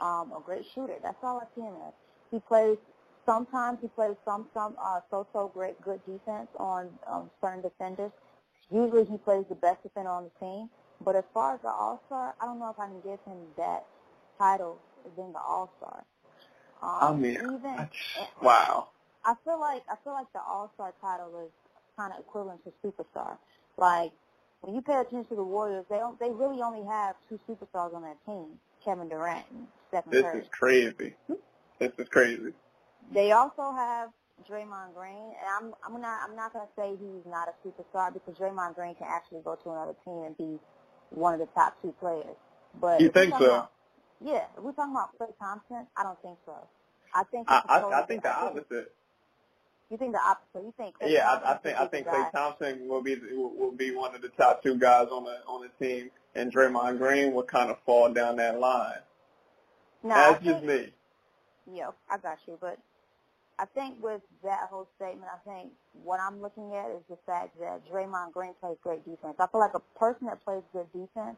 um, 0.00 0.32
a 0.32 0.40
great 0.44 0.64
shooter. 0.74 0.94
That's 1.02 1.18
all 1.22 1.40
I 1.40 1.46
see 1.54 1.62
him 1.62 1.74
as. 1.86 1.94
He 2.30 2.40
plays 2.40 2.78
sometimes 3.26 3.78
he 3.82 3.88
plays 3.88 4.16
some 4.24 4.46
some 4.54 4.76
uh, 4.82 5.00
so 5.10 5.26
so 5.32 5.50
great 5.54 5.80
good 5.82 6.00
defense 6.06 6.48
on 6.58 6.90
um, 7.10 7.30
certain 7.40 7.62
defenders. 7.62 8.12
Usually 8.72 9.04
he 9.04 9.18
plays 9.18 9.44
the 9.48 9.56
best 9.56 9.82
defender 9.82 10.10
on 10.10 10.24
the 10.24 10.46
team. 10.46 10.70
But 11.04 11.16
as 11.16 11.24
far 11.34 11.54
as 11.56 11.62
the 11.62 11.68
All 11.68 12.02
Star, 12.06 12.34
I 12.40 12.46
don't 12.46 12.58
know 12.58 12.70
if 12.70 12.78
I 12.78 12.86
can 12.86 13.00
give 13.02 13.20
him 13.26 13.38
that 13.58 13.86
title 14.38 14.78
as 15.06 15.12
being 15.16 15.32
the 15.32 15.40
All 15.40 15.72
Star. 15.78 16.04
Um, 16.82 17.14
I 17.16 17.16
mean, 17.16 17.36
even 17.36 17.66
I- 17.78 17.90
wow. 18.42 18.88
I 19.24 19.34
feel 19.44 19.60
like 19.60 19.82
I 19.90 19.96
feel 20.04 20.14
like 20.14 20.32
the 20.32 20.40
All 20.40 20.70
Star 20.74 20.94
title 21.00 21.40
is 21.46 21.52
kind 22.00 22.12
of 22.12 22.20
equivalent 22.20 22.60
to 22.64 22.72
superstar. 22.84 23.36
Like 23.76 24.12
when 24.60 24.74
you 24.74 24.82
pay 24.82 24.94
attention 24.94 25.24
to 25.26 25.36
the 25.36 25.44
Warriors, 25.44 25.84
they 25.90 25.96
don't, 25.96 26.18
they 26.18 26.30
really 26.30 26.62
only 26.62 26.86
have 26.88 27.14
two 27.28 27.38
superstars 27.48 27.94
on 27.94 28.02
their 28.02 28.16
team, 28.26 28.58
Kevin 28.84 29.08
Durant 29.08 29.44
and 29.50 29.66
Stephen 29.88 30.10
This 30.10 30.42
is 30.42 30.48
crazy. 30.50 31.14
Hmm? 31.26 31.34
This 31.78 31.92
is 31.98 32.08
crazy. 32.08 32.52
They 33.12 33.32
also 33.32 33.72
have 33.74 34.10
Draymond 34.48 34.94
Green, 34.94 35.32
and 35.40 35.48
I'm 35.58 35.74
I'm 35.84 36.00
not 36.00 36.20
I'm 36.28 36.36
not 36.36 36.52
gonna 36.52 36.68
say 36.76 36.92
he's 36.92 37.26
not 37.26 37.48
a 37.48 37.66
superstar 37.66 38.12
because 38.12 38.34
Draymond 38.38 38.74
Green 38.74 38.94
can 38.94 39.08
actually 39.08 39.40
go 39.44 39.56
to 39.56 39.70
another 39.70 39.94
team 40.04 40.22
and 40.24 40.36
be 40.36 40.58
one 41.10 41.34
of 41.34 41.40
the 41.40 41.48
top 41.54 41.80
two 41.82 41.94
players. 42.00 42.36
But 42.80 43.00
You 43.00 43.10
think 43.10 43.34
so? 43.36 43.44
About, 43.44 43.72
yeah, 44.24 44.44
if 44.56 44.62
we're 44.62 44.72
talking 44.72 44.92
about 44.92 45.18
Klay 45.18 45.36
Thompson, 45.38 45.86
I 45.96 46.02
don't 46.02 46.20
think 46.22 46.38
so. 46.46 46.54
I 47.14 47.24
think 47.24 47.46
I 47.50 47.62
I, 47.66 48.00
I 48.00 48.02
think 48.02 48.22
the 48.22 48.32
opposite. 48.32 48.94
You 49.90 49.96
think 49.96 50.12
the 50.12 50.20
opposite? 50.20 50.64
You 50.64 50.72
think 50.76 50.96
Klay 50.98 51.12
Yeah, 51.12 51.28
I, 51.28 51.52
I 51.52 51.56
think 51.56 51.80
I 51.80 51.86
think? 51.86 52.06
Klay 52.06 52.30
Thompson 52.30 52.86
will 52.88 53.02
be 53.02 53.16
will, 53.32 53.50
will 53.50 53.72
be 53.72 53.90
one 53.94 54.14
of 54.14 54.22
the 54.22 54.28
top 54.28 54.62
two 54.62 54.76
guys 54.76 55.08
on 55.10 55.24
the 55.24 55.38
on 55.48 55.62
the 55.62 55.84
team, 55.84 56.10
and 56.34 56.52
Draymond 56.52 56.98
Green 56.98 57.32
will 57.32 57.42
kind 57.42 57.70
of 57.70 57.78
fall 57.84 58.12
down 58.12 58.36
that 58.36 58.60
line. 58.60 59.00
No, 60.02 60.14
That's 60.14 60.44
just 60.44 60.64
me. 60.64 60.92
yeah, 61.72 61.90
I 62.08 62.18
got 62.18 62.38
you. 62.46 62.56
But 62.60 62.78
I 63.58 63.64
think 63.66 64.02
with 64.02 64.22
that 64.44 64.68
whole 64.70 64.88
statement, 64.96 65.26
I 65.34 65.50
think 65.50 65.72
what 66.04 66.20
I'm 66.20 66.40
looking 66.40 66.72
at 66.74 66.92
is 66.92 67.02
the 67.10 67.18
fact 67.26 67.58
that 67.58 67.82
Draymond 67.90 68.32
Green 68.32 68.54
plays 68.60 68.76
great 68.82 69.04
defense. 69.04 69.34
I 69.40 69.46
feel 69.48 69.60
like 69.60 69.74
a 69.74 69.98
person 69.98 70.28
that 70.28 70.42
plays 70.44 70.62
good 70.72 70.86
defense 70.92 71.36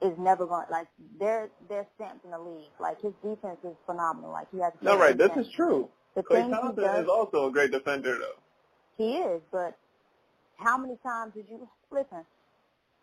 is 0.00 0.16
never 0.18 0.46
going 0.46 0.64
like 0.70 0.86
they're 1.18 1.50
they're 1.68 1.86
stamped 1.96 2.24
in 2.24 2.30
the 2.30 2.38
league. 2.38 2.70
Like 2.80 3.02
his 3.02 3.12
defense 3.22 3.58
is 3.62 3.76
phenomenal. 3.84 4.32
Like 4.32 4.48
he 4.50 4.58
has 4.60 4.72
No, 4.80 4.96
right. 4.96 5.16
This 5.16 5.36
is 5.36 5.48
true. 5.54 5.90
The 6.18 6.24
Klay 6.24 6.50
Thompson 6.50 6.84
does. 6.84 7.04
is 7.04 7.08
also 7.08 7.46
a 7.46 7.52
great 7.52 7.70
defender, 7.70 8.18
though. 8.18 8.40
He 8.96 9.18
is, 9.18 9.40
but 9.52 9.78
how 10.56 10.76
many 10.76 10.96
times 11.02 11.34
did 11.34 11.46
you 11.48 11.68
listen? 11.92 12.24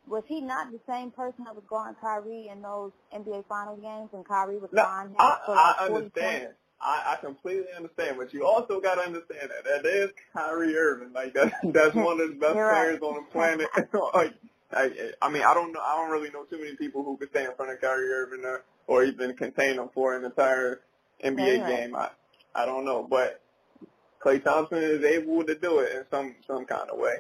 Was 0.08 0.24
he 0.28 0.42
not 0.42 0.72
the 0.72 0.80
same 0.88 1.12
person 1.12 1.46
that 1.46 1.56
was 1.56 1.64
guarding 1.70 1.96
Kyrie 2.02 2.50
in 2.52 2.62
those 2.62 2.92
NBA 3.16 3.46
Finals 3.48 3.80
games 3.82 4.10
when 4.12 4.24
Kyrie 4.26 4.58
was 4.58 4.70
No, 4.74 4.84
him 4.84 5.16
I, 5.18 5.40
for 5.46 5.56
like 5.56 5.80
I 5.80 5.88
40 5.88 5.96
understand. 5.96 6.42
points? 6.42 6.60
I, 6.82 7.14
I 7.14 7.26
completely 7.26 7.72
understand, 7.76 8.18
but 8.18 8.34
you 8.34 8.46
also 8.46 8.82
got 8.82 8.96
to 8.96 9.02
understand 9.02 9.50
that 9.50 9.64
that 9.64 9.90
is 9.90 10.12
Kyrie 10.34 10.76
Irving. 10.76 11.14
Like 11.14 11.34
that, 11.34 11.54
that's 11.74 11.96
one 11.96 12.20
of 12.20 12.28
the 12.30 12.36
best 12.36 12.56
You're 12.56 12.68
right. 12.68 12.86
players 12.86 13.02
on 13.02 13.16
the 13.16 13.32
planet. 13.32 13.70
like, 14.14 14.34
I, 14.72 15.12
I 15.22 15.30
mean, 15.30 15.44
I 15.44 15.54
don't 15.54 15.72
know. 15.72 15.80
I 15.80 15.96
don't 15.96 16.12
really 16.12 16.30
know 16.32 16.44
too 16.44 16.60
many 16.60 16.76
people 16.76 17.04
who 17.04 17.16
could 17.16 17.30
stand 17.30 17.48
in 17.52 17.56
front 17.56 17.72
of 17.72 17.80
Kyrie 17.80 18.12
Irving 18.12 18.44
or, 18.44 18.64
or 18.88 19.04
even 19.06 19.34
contain 19.38 19.80
him 19.80 19.90
for 19.94 20.16
an 20.18 20.26
entire 20.26 20.82
NBA 21.24 21.38
Yeah, 21.38 21.64
right. 21.64 21.84
game. 21.84 21.96
I, 21.96 22.10
I 22.56 22.66
don't 22.66 22.86
know, 22.86 23.04
but 23.10 23.42
Klay 24.24 24.44
Thompson 24.44 24.80
is 24.80 25.04
able 25.04 25.44
to 25.44 25.56
do 25.56 25.80
it 25.80 25.96
in 25.96 26.04
some 26.10 26.36
some 26.48 26.66
kind 26.66 26.90
of 26.90 26.98
way. 26.98 27.18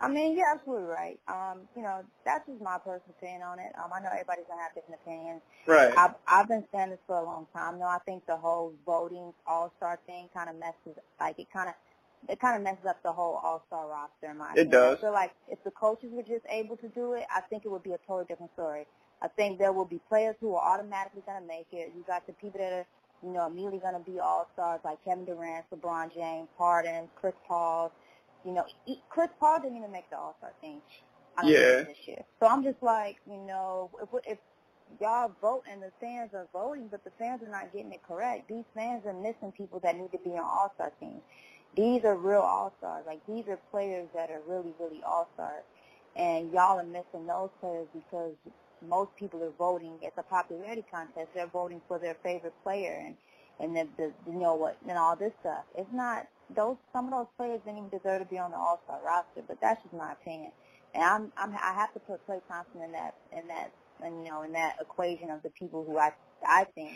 I 0.00 0.08
mean, 0.08 0.36
you're 0.36 0.50
absolutely 0.50 0.84
right. 0.86 1.18
Um, 1.28 1.60
you 1.76 1.82
know, 1.82 2.02
that's 2.26 2.46
just 2.46 2.60
my 2.60 2.78
personal 2.78 3.14
opinion 3.18 3.42
on 3.42 3.58
it. 3.58 3.72
Um, 3.78 3.90
I 3.94 4.00
know 4.00 4.10
everybody's 4.12 4.44
gonna 4.48 4.60
have 4.62 4.74
different 4.74 5.00
opinions. 5.02 5.40
Right. 5.66 5.94
I've 5.96 6.14
I've 6.26 6.48
been 6.48 6.64
saying 6.74 6.90
this 6.90 6.98
for 7.06 7.16
a 7.16 7.24
long 7.24 7.46
time. 7.54 7.78
though. 7.78 7.86
I 7.86 7.98
think 8.04 8.26
the 8.26 8.36
whole 8.36 8.74
voting 8.84 9.32
All 9.46 9.72
Star 9.78 9.98
thing 10.06 10.28
kind 10.34 10.50
of 10.50 10.56
messes, 10.56 10.98
like 11.20 11.38
it 11.38 11.46
kind 11.52 11.68
of 11.70 11.74
it 12.28 12.40
kind 12.40 12.56
of 12.56 12.62
messes 12.62 12.84
up 12.86 13.02
the 13.02 13.12
whole 13.12 13.40
All 13.42 13.62
Star 13.68 13.88
roster. 13.88 14.30
In 14.30 14.38
my 14.38 14.52
It 14.56 14.68
opinion. 14.68 14.70
does. 14.72 14.98
I 14.98 15.00
feel 15.00 15.12
like 15.12 15.32
if 15.48 15.62
the 15.64 15.70
coaches 15.70 16.10
were 16.12 16.22
just 16.22 16.44
able 16.50 16.76
to 16.78 16.88
do 16.88 17.14
it, 17.14 17.24
I 17.34 17.40
think 17.42 17.64
it 17.64 17.70
would 17.70 17.82
be 17.84 17.92
a 17.92 17.98
totally 18.06 18.26
different 18.28 18.52
story. 18.52 18.86
I 19.22 19.28
think 19.28 19.58
there 19.58 19.72
will 19.72 19.86
be 19.86 20.00
players 20.08 20.36
who 20.40 20.54
are 20.54 20.74
automatically 20.74 21.22
gonna 21.24 21.46
make 21.46 21.68
it. 21.72 21.92
You 21.96 22.04
got 22.06 22.26
the 22.26 22.34
people 22.34 22.60
that 22.60 22.72
are 22.72 22.86
you 23.24 23.32
know 23.32 23.46
immediately 23.48 23.80
gonna 23.80 24.00
be 24.00 24.20
All 24.20 24.48
Stars 24.54 24.80
like 24.84 25.04
Kevin 25.04 25.26
Durant, 25.26 25.66
LeBron 25.74 26.14
James, 26.14 26.48
Harden, 26.58 27.08
Chris 27.16 27.34
Paul. 27.48 27.92
You 28.44 28.52
know, 28.54 28.66
Chris 29.10 29.30
Paul 29.40 29.60
didn't 29.62 29.78
even 29.78 29.92
make 29.92 30.10
the 30.10 30.18
All 30.18 30.36
Star 30.38 30.52
team. 30.62 30.82
I 31.38 31.44
Yeah. 31.44 31.84
this 31.86 31.98
year. 32.06 32.24
So 32.40 32.48
I'm 32.48 32.64
just 32.64 32.82
like, 32.82 33.18
you 33.26 33.38
know, 33.38 33.90
if 34.02 34.08
if 34.26 34.38
y'all 35.00 35.32
vote 35.42 35.64
and 35.70 35.82
the 35.82 35.92
fans 36.00 36.32
are 36.34 36.48
voting, 36.52 36.88
but 36.90 37.04
the 37.04 37.12
fans 37.18 37.42
are 37.42 37.50
not 37.50 37.72
getting 37.72 37.92
it 37.92 38.02
correct, 38.06 38.48
these 38.48 38.64
fans 38.74 39.04
are 39.06 39.14
missing 39.14 39.52
people 39.56 39.80
that 39.84 39.96
need 39.98 40.12
to 40.12 40.18
be 40.18 40.30
on 40.32 40.44
All 40.44 40.72
Star 40.76 40.92
teams. 41.00 41.22
These 41.76 42.04
are 42.04 42.16
real 42.16 42.40
All 42.42 42.74
Stars. 42.78 43.04
Like 43.06 43.20
these 43.26 43.46
are 43.48 43.58
players 43.70 44.08
that 44.14 44.30
are 44.30 44.42
really, 44.48 44.74
really 44.80 45.02
All 45.06 45.28
Stars, 45.34 45.64
and 46.16 46.52
y'all 46.52 46.78
are 46.80 46.84
missing 46.84 47.26
those 47.26 47.50
players 47.60 47.88
because 47.94 48.34
most 48.88 49.14
people 49.16 49.42
are 49.42 49.52
voting. 49.58 49.98
It's 50.02 50.16
a 50.18 50.22
popularity 50.22 50.84
contest. 50.90 51.28
They're 51.34 51.46
voting 51.46 51.80
for 51.88 51.98
their 51.98 52.16
favorite 52.22 52.54
player 52.62 53.02
and 53.06 53.16
and 53.60 53.76
the, 53.76 53.88
the 53.96 54.12
you 54.30 54.38
know 54.38 54.54
what 54.54 54.76
and 54.88 54.98
all 54.98 55.16
this 55.16 55.32
stuff. 55.40 55.64
It's 55.76 55.92
not 55.92 56.26
those 56.54 56.76
some 56.92 57.06
of 57.06 57.10
those 57.12 57.26
players 57.36 57.60
didn't 57.64 57.78
even 57.78 57.90
deserve 57.90 58.20
to 58.20 58.26
be 58.26 58.38
on 58.38 58.50
the 58.50 58.56
All 58.56 58.80
Star 58.84 59.00
roster, 59.04 59.42
but 59.46 59.58
that's 59.60 59.82
just 59.82 59.94
my 59.94 60.12
opinion. 60.12 60.52
And 60.94 61.02
I'm, 61.02 61.32
I'm 61.36 61.52
I 61.52 61.74
have 61.74 61.92
to 61.94 62.00
put 62.00 62.26
Klay 62.26 62.40
Thompson 62.48 62.82
in 62.82 62.92
that 62.92 63.14
in 63.32 63.48
that 63.48 63.72
and 64.02 64.24
you 64.24 64.30
know 64.30 64.42
in 64.42 64.52
that 64.52 64.76
equation 64.80 65.30
of 65.30 65.42
the 65.42 65.50
people 65.50 65.84
who 65.84 65.98
I 65.98 66.12
I 66.46 66.64
think 66.64 66.90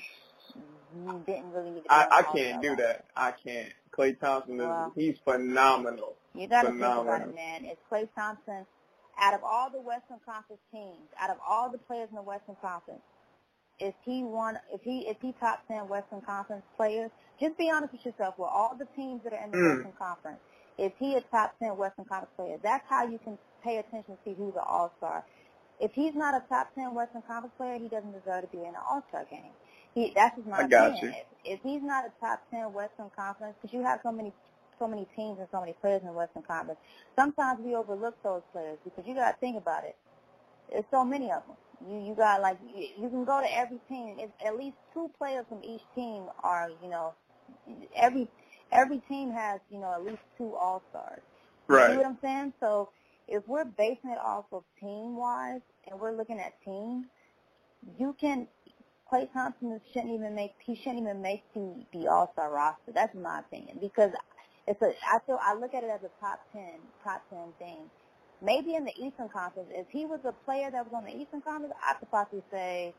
didn't 1.26 1.52
really 1.52 1.70
need 1.70 1.82
to 1.82 1.82
be 1.82 1.90
I, 1.90 2.06
I 2.10 2.22
can't 2.22 2.62
do 2.62 2.68
roster. 2.70 2.82
that. 2.82 3.04
I 3.16 3.32
can't. 3.32 3.72
Klay 3.96 4.18
Thompson 4.18 4.60
is 4.60 4.66
Well, 4.66 4.92
he's 4.94 5.18
phenomenal. 5.24 6.14
You 6.34 6.46
got 6.48 6.62
to 6.62 6.68
think 6.68 6.80
about 6.80 7.22
it, 7.22 7.34
man. 7.34 7.64
It's 7.64 7.80
Klay 7.90 8.08
Thompson. 8.14 8.66
Out 9.20 9.34
of 9.34 9.44
all 9.44 9.70
the 9.70 9.80
Western 9.80 10.18
Conference 10.24 10.62
teams, 10.72 11.08
out 11.20 11.30
of 11.30 11.38
all 11.46 11.70
the 11.72 11.78
players 11.78 12.08
in 12.10 12.16
the 12.16 12.22
Western 12.22 12.56
Conference, 12.62 13.02
is 13.80 13.94
he 14.04 14.22
one? 14.24 14.56
If 14.72 14.82
he 14.82 15.06
if 15.08 15.18
he 15.20 15.34
top 15.40 15.66
ten 15.68 15.88
Western 15.88 16.20
Conference 16.22 16.64
players, 16.76 17.10
just 17.40 17.58
be 17.58 17.70
honest 17.70 17.92
with 17.92 18.06
yourself. 18.06 18.36
With 18.38 18.50
all 18.52 18.76
the 18.78 18.86
teams 18.96 19.22
that 19.24 19.32
are 19.34 19.44
in 19.44 19.52
the 19.52 19.58
Mm. 19.58 19.58
Western 19.58 19.92
Conference, 19.98 20.40
is 20.78 20.92
he 20.98 21.14
a 21.16 21.22
top 21.22 21.54
ten 21.60 21.76
Western 21.76 22.04
Conference 22.06 22.32
player? 22.36 22.58
That's 22.62 22.84
how 22.88 23.06
you 23.06 23.18
can 23.24 23.38
pay 23.64 23.78
attention 23.78 24.16
to 24.16 24.20
see 24.24 24.34
who's 24.38 24.54
an 24.54 24.64
All 24.66 24.92
Star. 24.98 25.26
If 25.80 25.92
he's 25.94 26.14
not 26.14 26.34
a 26.34 26.44
top 26.48 26.74
ten 26.74 26.94
Western 26.94 27.22
Conference 27.22 27.54
player, 27.58 27.78
he 27.78 27.88
doesn't 27.88 28.12
deserve 28.12 28.42
to 28.42 28.48
be 28.56 28.62
in 28.62 28.70
an 28.78 28.82
All 28.88 29.04
Star 29.10 29.26
game. 29.30 29.52
He 29.94 30.12
that's 30.14 30.36
just 30.36 30.48
my 30.48 30.62
I 30.62 30.68
got 30.68 30.94
opinion. 30.94 31.02
you. 31.02 31.14
If, 31.44 31.58
if 31.58 31.60
he's 31.64 31.82
not 31.82 32.06
a 32.06 32.12
top 32.20 32.42
ten 32.50 32.72
Western 32.72 33.10
Conference, 33.16 33.56
because 33.60 33.74
you 33.74 33.82
have 33.84 34.00
so 34.04 34.12
many 34.12 34.32
so 34.78 34.88
many 34.88 35.06
teams 35.16 35.38
and 35.40 35.48
so 35.52 35.60
many 35.60 35.74
players 35.74 36.02
in 36.02 36.08
the 36.08 36.14
Western 36.14 36.42
Conference, 36.42 36.80
sometimes 37.16 37.60
we 37.64 37.74
overlook 37.74 38.16
those 38.22 38.42
players 38.52 38.78
because 38.84 39.04
you 39.06 39.14
got 39.14 39.32
to 39.32 39.38
think 39.38 39.56
about 39.56 39.84
it. 39.84 39.96
There's 40.70 40.84
so 40.90 41.04
many 41.04 41.30
of 41.32 41.42
them. 41.46 41.56
You 41.90 42.08
you 42.08 42.14
got 42.14 42.42
like 42.42 42.58
you, 42.74 42.88
you 43.00 43.08
can 43.10 43.24
go 43.24 43.40
to 43.40 43.56
every 43.56 43.80
team. 43.88 44.16
It's 44.18 44.32
at 44.44 44.56
least 44.58 44.76
two 44.94 45.10
players 45.18 45.46
from 45.48 45.62
each 45.64 45.82
team 45.94 46.24
are 46.42 46.70
you 46.82 46.90
know 46.90 47.14
every 47.96 48.28
every 48.72 49.00
team 49.08 49.32
has 49.32 49.60
you 49.70 49.78
know 49.80 49.92
at 49.94 50.04
least 50.04 50.22
two 50.38 50.54
All 50.56 50.82
Stars. 50.90 51.22
Right. 51.68 51.90
You 51.90 51.96
Right. 51.96 51.98
what 51.98 52.06
I'm 52.06 52.18
saying? 52.22 52.54
So 52.60 52.90
if 53.28 53.46
we're 53.48 53.64
basing 53.66 54.10
it 54.10 54.18
off 54.18 54.46
of 54.52 54.64
team 54.80 55.16
wise 55.16 55.60
and 55.90 56.00
we're 56.00 56.16
looking 56.16 56.40
at 56.40 56.54
teams, 56.64 57.06
you 57.98 58.16
can 58.20 58.48
Klay 59.12 59.32
Thompson 59.32 59.80
shouldn't 59.92 60.12
even 60.12 60.34
make 60.34 60.54
he 60.60 60.74
shouldn't 60.76 61.00
even 61.00 61.22
make 61.22 61.44
the 61.54 61.84
the 61.92 62.08
All 62.08 62.30
Star 62.34 62.50
roster. 62.52 62.92
That's 62.94 63.14
my 63.14 63.40
opinion 63.40 63.78
because 63.80 64.12
it's 64.68 64.82
a 64.82 64.92
I 65.08 65.20
feel 65.26 65.40
I 65.42 65.54
look 65.54 65.74
at 65.74 65.84
it 65.84 65.90
as 65.90 66.02
a 66.04 66.10
top 66.20 66.40
ten 66.52 66.80
top 67.04 67.22
ten 67.30 67.52
thing. 67.58 67.90
Maybe 68.42 68.76
in 68.76 68.84
the 68.84 68.92
Eastern 68.96 69.30
Conference, 69.30 69.70
if 69.72 69.88
he 69.90 70.06
was 70.06 70.20
a 70.24 70.32
player 70.44 70.70
that 70.70 70.84
was 70.84 70.94
on 70.94 71.04
the 71.06 71.16
Eastern 71.16 71.42
Conference, 71.42 71.74
I 71.84 71.94
could 71.94 72.10
possibly 72.10 72.44
say, 72.52 72.94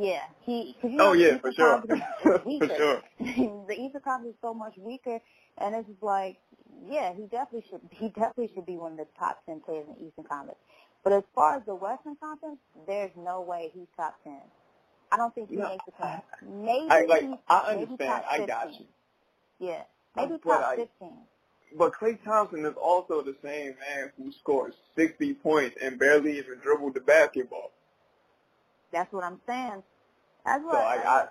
yeah, 0.00 0.22
he. 0.46 0.76
Cause 0.82 0.90
you 0.92 0.98
oh, 1.00 1.04
know, 1.04 1.10
Oh 1.10 1.14
yeah, 1.14 1.38
for 1.38 1.52
sure. 1.52 1.84
For 2.58 2.68
sure. 2.68 3.02
the 3.20 3.74
Eastern 3.78 4.02
Conference 4.02 4.34
is 4.34 4.40
so 4.42 4.54
much 4.54 4.74
weaker, 4.78 5.20
and 5.58 5.76
it's 5.76 5.88
just 5.88 6.02
like, 6.02 6.38
yeah, 6.88 7.14
he 7.14 7.24
definitely 7.24 7.64
should. 7.70 7.80
He 7.90 8.08
definitely 8.08 8.50
should 8.54 8.66
be 8.66 8.76
one 8.76 8.92
of 8.92 8.98
the 8.98 9.06
top 9.18 9.44
ten 9.46 9.60
players 9.60 9.86
in 9.88 9.94
the 9.94 10.08
Eastern 10.08 10.24
Conference. 10.24 10.60
But 11.04 11.12
as 11.14 11.24
far 11.34 11.56
as 11.56 11.62
the 11.66 11.76
Western 11.76 12.16
Conference, 12.16 12.58
there's 12.86 13.12
no 13.16 13.42
way 13.42 13.70
he's 13.74 13.88
top 13.96 14.16
ten. 14.24 14.40
I 15.12 15.16
don't 15.16 15.34
think 15.34 15.50
he 15.50 15.56
No, 15.56 15.68
makes 15.68 15.84
the 15.86 15.92
cut. 15.92 16.24
Maybe 16.42 16.90
I 16.90 17.06
like 17.06 17.22
he's 17.22 17.38
I 17.48 17.72
understand. 17.72 18.08
top 18.08 18.24
I 18.30 18.38
got 18.46 18.66
15. 18.66 18.80
you. 18.80 18.86
Yeah, 19.60 19.82
maybe 20.26 20.38
top 20.38 20.64
I- 20.64 20.76
fifteen. 20.76 21.18
But 21.76 21.92
Klay 21.92 22.18
Thompson 22.24 22.64
is 22.64 22.74
also 22.80 23.20
the 23.20 23.36
same 23.42 23.74
man 23.78 24.10
who 24.16 24.32
scored 24.32 24.72
60 24.96 25.34
points 25.34 25.76
and 25.82 25.98
barely 25.98 26.38
even 26.38 26.58
dribbled 26.60 26.94
the 26.94 27.00
basketball. 27.00 27.72
That's 28.90 29.12
what 29.12 29.22
I'm 29.22 29.38
saying. 29.46 29.82
That's 30.46 30.62
So 30.62 30.68
what 30.68 30.76
I, 30.76 30.96
I 30.96 31.28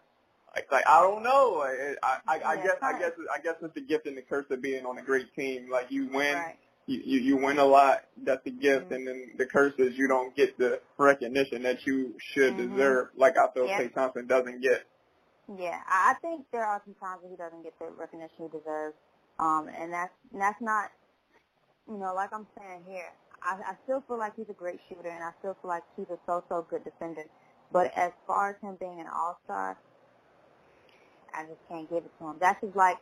like, 0.56 0.72
like 0.72 0.88
I 0.88 1.02
don't 1.02 1.24
know. 1.24 1.56
Like, 1.58 1.98
I, 2.04 2.18
I, 2.28 2.40
I 2.40 2.54
Yeah, 2.54 2.64
guess, 2.64 2.76
I 2.84 3.00
guess, 3.00 3.12
I 3.34 3.40
guess 3.42 3.56
it's 3.64 3.74
the 3.74 3.82
gift 3.82 4.06
and 4.06 4.16
the 4.16 4.22
curse 4.22 4.46
of 4.52 4.62
being 4.62 4.86
on 4.86 5.00
a 5.00 5.02
great 5.02 5.34
team. 5.36 5.72
Like 5.72 5.88
you 5.90 6.08
win, 6.08 6.36
right. 6.36 6.56
you, 6.86 7.02
you, 7.04 7.20
you 7.20 7.38
win 7.38 7.58
a 7.58 7.66
lot. 7.66 8.04
That's 8.24 8.44
the 8.44 8.52
gift, 8.52 8.92
Mhm. 8.92 8.96
and 8.96 9.08
then 9.08 9.32
the 9.38 9.46
curse 9.48 9.74
is 9.80 9.98
you 9.98 10.08
don't 10.08 10.36
get 10.36 10.56
the 10.60 10.80
recognition 11.00 11.64
that 11.64 11.88
you 11.88 12.14
should 12.20 12.54
Mhm. 12.54 12.70
deserve. 12.76 13.10
Like 13.16 13.40
I 13.40 13.48
feel 13.56 13.66
Yeah. 13.66 13.82
Klay 13.82 13.92
Thompson 13.94 14.28
doesn't 14.28 14.62
get. 14.62 14.86
Yeah, 15.52 15.80
I 15.88 16.16
think 16.22 16.46
there 16.52 16.66
are 16.66 16.82
some 16.86 16.96
times 16.96 17.22
that 17.24 17.30
he 17.32 17.38
doesn't 17.38 17.64
get 17.64 17.74
the 17.80 17.88
recognition 17.92 18.50
he 18.52 18.60
deserves, 18.60 18.96
um, 19.40 19.70
and 19.70 19.94
that's 19.94 20.14
and 20.32 20.42
that's 20.42 20.62
not, 20.62 20.92
you 21.88 21.98
know, 21.98 22.14
like 22.16 22.32
I'm 22.34 22.48
saying 22.58 22.84
here. 22.88 23.12
I, 23.44 23.58
I 23.72 23.74
still 23.86 24.04
feel 24.08 24.20
like 24.20 24.36
he's 24.38 24.50
a 24.50 24.54
great 24.54 24.80
shooter, 24.90 25.10
and 25.10 25.24
I 25.24 25.32
still 25.40 25.58
feel 25.62 25.70
like 25.70 25.84
he's 25.98 26.10
a 26.10 26.18
so-so 26.28 26.66
good 26.70 26.84
defender. 26.84 27.24
But 27.74 27.92
as 27.98 28.12
far 28.28 28.52
as 28.52 28.58
him 28.62 28.78
being 28.80 29.00
an 29.02 29.08
all-star, 29.08 29.78
I 31.34 31.44
just 31.44 31.62
can't 31.70 31.90
give 31.90 32.06
it 32.06 32.12
to 32.20 32.28
him. 32.28 32.38
That's 32.40 32.62
just 32.62 32.76
like 32.76 32.98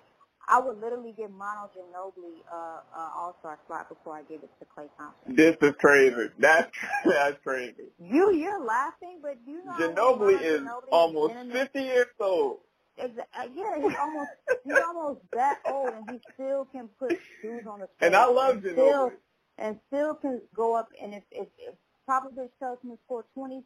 I 0.47 0.59
would 0.59 0.79
literally 0.79 1.13
give 1.17 1.31
Manu 1.31 1.67
Ginobili 1.75 2.37
uh, 2.51 2.79
an 2.95 3.09
all-star 3.15 3.57
spot 3.65 3.89
before 3.89 4.15
I 4.15 4.21
give 4.23 4.43
it 4.43 4.49
to 4.59 4.65
Klay 4.65 4.89
Thompson. 4.97 5.35
This 5.35 5.57
is 5.61 5.75
crazy. 5.79 6.29
That's 6.37 6.71
that's 7.05 7.37
crazy. 7.43 7.89
You 7.99 8.33
you're 8.33 8.63
laughing, 8.63 9.19
but 9.21 9.37
you 9.47 9.63
know 9.65 9.73
Ginobili 9.73 10.41
is 10.41 10.61
Ginobili 10.61 10.91
almost 10.91 11.33
50 11.51 11.81
years 11.81 12.07
old. 12.19 12.57
Exa- 12.99 13.27
uh, 13.37 13.47
yeah, 13.55 13.75
he's 13.77 13.97
almost 13.99 14.29
he's 14.63 14.73
almost 14.87 15.19
that 15.33 15.59
old, 15.65 15.93
and 15.93 16.05
he 16.09 16.19
still 16.33 16.65
can 16.71 16.87
put 16.99 17.17
shoes 17.41 17.63
on 17.67 17.79
the 17.79 17.87
floor. 17.87 18.01
And 18.01 18.15
I 18.15 18.25
love 18.25 18.55
and 18.55 18.63
Ginobili. 18.63 18.73
still 18.73 19.11
and 19.57 19.79
still 19.87 20.15
can 20.15 20.41
go 20.55 20.75
up. 20.75 20.89
And 21.01 21.13
if 21.13 21.23
if, 21.31 21.47
if 21.57 21.75
Popovich 22.09 22.51
tells 22.59 22.79
him 22.83 22.91
to 22.91 22.97
score 23.05 23.25
20, 23.33 23.63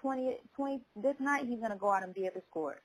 20, 0.00 0.36
20 0.54 0.80
this 1.02 1.16
night, 1.18 1.46
he's 1.46 1.60
gonna 1.60 1.76
go 1.76 1.90
out 1.90 2.04
and 2.04 2.14
be 2.14 2.26
able 2.26 2.40
to 2.40 2.46
score 2.50 2.72
it. 2.72 2.82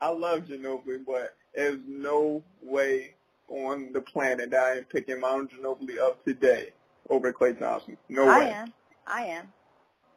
I 0.00 0.08
love 0.08 0.44
Ginobili, 0.44 1.04
but 1.06 1.36
there's 1.54 1.80
no 1.86 2.42
way 2.62 3.14
on 3.48 3.92
the 3.92 4.00
planet 4.00 4.50
that 4.50 4.64
I 4.64 4.78
am 4.78 4.84
picking 4.84 5.20
Manu 5.20 5.48
Ginobili 5.48 5.98
up 5.98 6.24
today 6.24 6.70
over 7.08 7.32
Klay 7.32 7.58
Thompson. 7.58 7.96
No 8.08 8.26
I 8.26 8.38
way. 8.38 8.50
am, 8.50 8.72
I 9.06 9.22
am, 9.26 9.52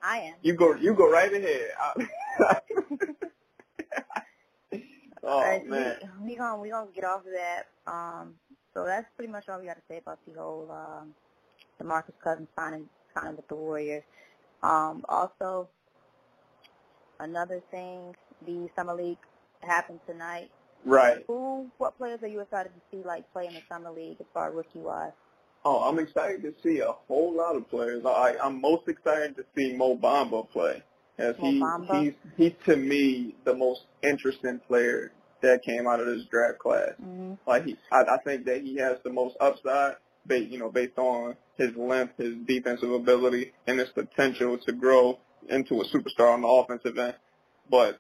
I 0.02 0.18
am. 0.20 0.36
You 0.42 0.54
go, 0.54 0.76
you 0.76 0.94
go 0.94 1.10
right 1.10 1.34
ahead. 1.34 1.72
Oh 5.24 5.42
right, 5.42 5.68
man, 5.68 5.98
we, 6.22 6.30
we 6.32 6.36
gonna 6.38 6.62
we 6.62 6.70
gonna 6.70 6.90
get 6.96 7.04
off 7.04 7.22
of 7.26 7.32
that. 7.34 7.68
Um, 7.92 8.36
so 8.74 8.86
that's 8.86 9.08
pretty 9.16 9.32
much 9.32 9.50
all 9.50 9.60
we 9.60 9.66
got 9.66 9.76
to 9.76 9.82
say 9.90 9.98
about 9.98 10.20
the 10.26 10.40
whole 10.40 10.72
um, 10.72 11.14
DeMarcus 11.82 12.14
Cousins 12.24 12.48
signing 12.58 12.88
signing 13.14 13.36
with 13.36 13.48
the 13.48 13.56
Warriors. 13.56 14.04
Um, 14.64 15.04
also, 15.10 15.68
another 17.20 17.62
thing, 17.72 18.16
the 18.46 18.70
summer 18.76 18.94
league 18.96 19.18
happened 19.62 20.00
tonight. 20.08 20.50
right. 20.86 21.24
Who, 21.28 21.68
what 21.78 21.98
players 21.98 22.20
are 22.24 22.28
you 22.28 22.40
excited 22.42 22.70
to 22.70 22.82
see 22.92 23.04
like 23.06 23.32
play 23.34 23.48
in 23.48 23.54
the 23.54 23.62
summer 23.70 23.92
league 23.92 24.18
as 24.20 24.26
far 24.34 24.50
as 24.50 24.56
rookie 24.56 24.80
wise? 24.80 25.12
Oh, 25.66 25.84
I'm 25.84 26.00
excited 26.00 26.44
to 26.44 26.54
see 26.64 26.80
a 26.80 26.92
whole 27.08 27.36
lot 27.36 27.56
of 27.56 27.70
players. 27.70 28.04
I, 28.06 28.36
I'm 28.42 28.62
most 28.62 28.88
excited 28.88 29.36
to 29.36 29.46
see 29.56 29.76
Mo 29.76 29.98
Bamba 29.98 30.50
play, 30.50 30.82
as 31.18 31.36
Mo 31.40 31.52
he 31.52 31.60
Bamba? 31.60 32.04
he's 32.04 32.14
he's 32.38 32.54
to 32.66 32.76
me 32.78 33.36
the 33.44 33.54
most 33.54 33.82
interesting 34.02 34.60
player 34.68 35.12
that 35.42 35.64
came 35.64 35.88
out 35.88 36.00
of 36.00 36.08
this 36.08 36.24
draft 36.32 36.60
class. 36.60 36.92
Mm-hmm. 37.02 37.34
Like 37.46 37.66
he, 37.66 37.78
I, 37.92 38.02
I 38.02 38.18
think 38.24 38.46
that 38.46 38.62
he 38.62 38.78
has 38.78 38.98
the 39.04 39.10
most 39.10 39.36
upside, 39.40 39.96
based 40.26 40.52
you 40.52 40.60
know, 40.60 40.70
based 40.70 40.98
on 40.98 41.36
his 41.58 41.76
length, 41.76 42.14
his 42.18 42.36
defensive 42.46 42.92
ability, 42.92 43.52
and 43.66 43.80
his 43.80 43.90
potential 43.90 44.58
to 44.60 44.72
grow 44.72 45.20
into 45.50 45.82
a 45.82 45.86
superstar 45.86 46.34
on 46.34 46.42
the 46.42 46.48
offensive 46.48 46.98
end. 46.98 47.16
But 47.70 48.00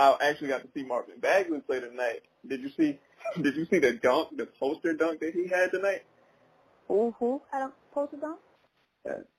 I 0.00 0.30
actually 0.30 0.48
got 0.48 0.62
to 0.62 0.68
see 0.74 0.82
Marvin 0.82 1.18
Bagley 1.20 1.60
play 1.60 1.80
tonight. 1.80 2.22
Did 2.46 2.62
you 2.62 2.70
see? 2.70 2.98
Did 3.40 3.54
you 3.56 3.66
see 3.66 3.78
the 3.78 3.92
dunk, 3.92 4.36
the 4.36 4.46
poster 4.46 4.94
dunk 4.94 5.20
that 5.20 5.34
he 5.34 5.46
had 5.46 5.70
tonight? 5.72 6.04
Who? 6.88 7.14
Who? 7.18 7.42
I 7.52 7.58
don't. 7.58 7.74
posted 7.92 8.22
on? 8.24 8.36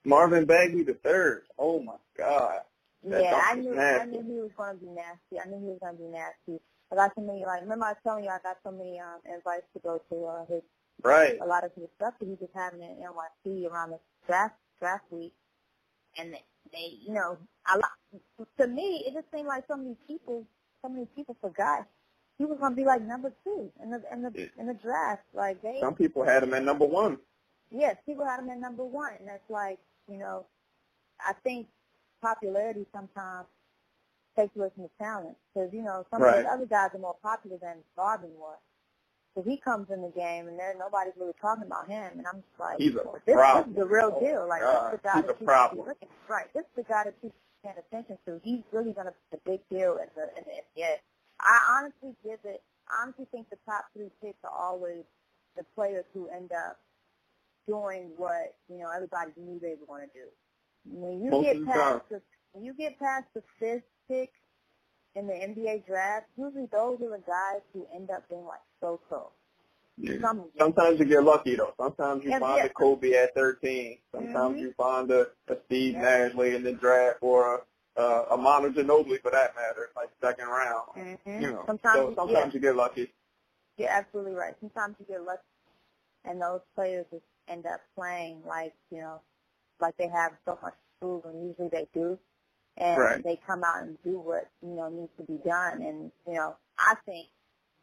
Marvin 0.05 0.45
Bagley 0.45 0.83
the 0.83 0.93
third. 0.93 1.43
Oh 1.57 1.81
my 1.81 1.95
god. 2.17 2.59
That 3.03 3.21
yeah, 3.23 3.41
I 3.43 3.55
knew 3.55 3.73
nasty. 3.75 4.01
I 4.01 4.05
knew 4.05 4.23
he 4.23 4.41
was 4.41 4.51
gonna 4.55 4.75
be 4.75 4.87
nasty. 4.87 5.39
I 5.43 5.49
knew 5.49 5.59
he 5.59 5.65
was 5.71 5.79
gonna 5.81 5.97
be 5.97 6.03
nasty. 6.05 6.61
I 6.91 6.95
got 6.95 7.11
so 7.15 7.21
many 7.21 7.43
like 7.45 7.61
remember 7.61 7.85
I 7.85 7.89
was 7.89 7.97
telling 8.03 8.23
you 8.25 8.29
I 8.29 8.37
got 8.43 8.57
so 8.63 8.71
many 8.71 8.99
um 8.99 9.19
invites 9.25 9.65
to 9.73 9.79
go 9.79 10.01
to 10.09 10.25
uh 10.25 10.45
his 10.45 10.61
Right. 11.03 11.39
a 11.41 11.45
lot 11.45 11.63
of 11.63 11.71
his 11.73 11.89
stuff 11.95 12.13
that 12.19 12.25
he 12.27 12.35
was 12.39 12.49
having 12.53 12.81
in 12.81 12.97
NYC 13.01 13.67
around 13.67 13.91
the 13.91 13.99
draft 14.27 14.55
draft 14.79 15.05
week 15.09 15.33
and 16.17 16.35
they, 16.73 16.97
you 17.05 17.13
know, 17.13 17.37
a 17.73 17.77
lot 17.77 17.91
to 18.59 18.67
me 18.67 19.03
it 19.07 19.13
just 19.13 19.27
seemed 19.33 19.47
like 19.47 19.63
so 19.67 19.77
many 19.77 19.95
people 20.07 20.45
so 20.81 20.89
many 20.89 21.05
people 21.15 21.35
forgot 21.41 21.87
he 22.37 22.45
was 22.45 22.57
gonna 22.59 22.75
be 22.75 22.83
like 22.85 23.01
number 23.03 23.31
two 23.43 23.71
in 23.83 23.91
the 23.91 24.01
in 24.11 24.21
the 24.23 24.49
in 24.59 24.65
the 24.67 24.73
draft. 24.73 25.21
Like 25.33 25.61
they 25.61 25.77
Some 25.79 25.95
people 25.95 26.23
had 26.23 26.43
him 26.43 26.53
at 26.55 26.63
number 26.63 26.85
one. 26.85 27.19
yes, 27.69 27.97
people 28.05 28.25
had 28.25 28.39
him 28.39 28.49
at 28.49 28.59
number 28.59 28.83
one, 28.83 29.13
and 29.19 29.27
that's 29.27 29.47
like, 29.49 29.77
you 30.09 30.17
know, 30.17 30.45
I 31.19 31.33
think 31.43 31.67
popularity 32.21 32.85
sometimes 32.93 33.47
takes 34.37 34.55
away 34.55 34.69
from 34.73 34.83
the 34.83 34.89
talent 35.03 35.37
because 35.53 35.71
you 35.73 35.83
know 35.83 36.05
some 36.09 36.21
of 36.21 36.27
Right. 36.27 36.43
the 36.43 36.49
other 36.49 36.65
guys 36.65 36.91
are 36.95 36.99
more 36.99 37.15
popular 37.21 37.57
than 37.61 37.77
Marvin 37.95 38.31
was. 38.37 38.57
So 39.35 39.43
he 39.43 39.57
comes 39.57 39.89
in 39.91 40.01
the 40.01 40.09
game, 40.11 40.47
and 40.47 40.59
there 40.59 40.75
nobody's 40.77 41.13
really 41.17 41.33
talking 41.41 41.65
about 41.65 41.87
him, 41.89 42.19
and 42.19 42.27
I'm 42.27 42.41
just 42.43 42.59
like, 42.59 42.77
He's 42.77 42.95
a 42.95 43.03
this, 43.03 43.21
this 43.25 43.35
problem. 43.35 43.69
is 43.71 43.75
the 43.75 43.85
real 43.85 44.11
Oh, 44.11 44.19
deal. 44.19 44.47
Like 44.47 44.61
God. 44.61 44.73
this 44.91 44.99
is 44.99 45.01
the 45.01 45.09
guy 45.09 45.21
He's 45.21 45.23
that 45.23 45.29
a 45.29 45.45
problem. 45.45 45.87
looking 45.87 46.09
right. 46.27 46.47
This 46.53 46.63
is 46.63 46.75
the 46.75 46.83
guy 46.83 47.03
that 47.05 47.21
people 47.21 47.37
paying 47.63 47.77
attention 47.79 48.17
to. 48.27 48.41
He's 48.43 48.61
really 48.71 48.93
going 48.93 49.07
to 49.07 49.13
be 49.31 49.37
a 49.37 49.49
big 49.51 49.61
deal 49.71 49.97
in 49.97 50.09
the 50.15 50.23
in 50.37 50.43
the 50.45 50.81
NBA. 50.81 50.95
I 51.41 51.59
honestly 51.79 52.15
give 52.23 52.39
it. 52.45 52.63
I 52.89 53.03
honestly 53.03 53.27
think 53.31 53.49
the 53.49 53.57
top 53.65 53.85
three 53.95 54.11
picks 54.21 54.39
are 54.43 54.51
always 54.51 55.03
the 55.57 55.63
players 55.75 56.05
who 56.13 56.27
end 56.29 56.51
up 56.53 56.79
doing 57.67 58.11
what 58.17 58.55
you 58.69 58.79
know 58.79 58.89
everybody 58.95 59.31
knew 59.37 59.59
they 59.59 59.75
were 59.79 59.87
going 59.87 60.07
to 60.07 60.13
do. 60.13 60.27
When 60.85 61.21
you 61.23 61.31
Most 61.31 61.45
get 61.45 61.57
of 61.57 61.65
the 61.67 61.73
past 61.73 62.01
the 62.09 62.21
when 62.53 62.65
you 62.65 62.73
get 62.73 62.99
past 62.99 63.27
the 63.35 63.43
fifth 63.59 63.83
pick 64.09 64.31
in 65.15 65.27
the 65.27 65.33
NBA 65.33 65.85
draft, 65.85 66.27
usually 66.37 66.67
those 66.71 67.01
are 67.01 67.09
the 67.17 67.23
guys 67.27 67.61
who 67.73 67.85
end 67.93 68.09
up 68.11 68.27
being 68.29 68.45
like 68.45 68.61
so 68.79 68.99
so. 69.09 69.31
Yeah. 69.97 70.19
Some 70.21 70.39
of 70.39 70.45
them. 70.45 70.53
Sometimes 70.57 70.99
you 70.99 71.05
get 71.05 71.23
lucky 71.23 71.55
though. 71.55 71.73
Sometimes 71.77 72.23
you 72.23 72.29
Yeah, 72.31 72.39
find 72.39 72.57
yeah. 72.59 72.65
a 72.65 72.69
Kobe 72.69 73.11
at 73.13 73.35
13. 73.35 73.97
Sometimes 74.13 74.55
Mhm. 74.57 74.59
you 74.61 74.73
find 74.73 75.11
a, 75.11 75.27
a 75.47 75.57
Steve 75.65 75.93
Yeah. 75.93 76.01
Nash 76.01 76.33
late 76.35 76.53
in 76.55 76.63
the 76.63 76.71
draft 76.73 77.17
or 77.21 77.65
a, 77.97 77.99
uh, 78.01 78.25
a 78.31 78.37
Manu 78.37 78.71
Ginobili 78.73 79.21
for 79.21 79.31
that 79.31 79.53
matter, 79.55 79.89
like 79.95 80.09
second 80.21 80.47
round. 80.47 80.87
Mhm. 80.95 81.41
You 81.41 81.51
know, 81.51 81.63
sometimes, 81.65 81.95
so 81.97 82.09
you- 82.09 82.15
sometimes 82.15 82.47
yeah, 82.47 82.53
you 82.53 82.59
get 82.61 82.75
lucky. 82.75 83.13
you're 83.77 83.89
absolutely 83.89 84.33
right. 84.33 84.55
Sometimes 84.61 84.95
you 84.99 85.05
get 85.05 85.23
lucky, 85.23 85.43
and 86.23 86.41
those 86.41 86.61
players 86.73 87.05
just 87.11 87.25
end 87.47 87.65
up 87.65 87.81
playing 87.95 88.41
like 88.45 88.73
you 88.91 88.99
know, 88.99 89.19
like 89.79 89.97
they 89.97 90.07
have 90.07 90.31
so 90.45 90.57
much 90.63 90.75
prove, 90.99 91.25
and 91.25 91.47
usually 91.47 91.67
they 91.67 91.87
do, 91.93 92.17
and 92.77 92.97
Right. 92.99 93.23
they 93.23 93.37
come 93.47 93.63
out 93.63 93.83
and 93.83 93.97
do 94.03 94.19
what 94.19 94.49
you 94.61 94.69
know 94.69 94.89
needs 94.89 95.11
to 95.17 95.23
be 95.23 95.37
done. 95.47 95.81
And 95.81 96.11
you 96.27 96.33
know, 96.33 96.55
I 96.79 96.95
think 97.05 97.27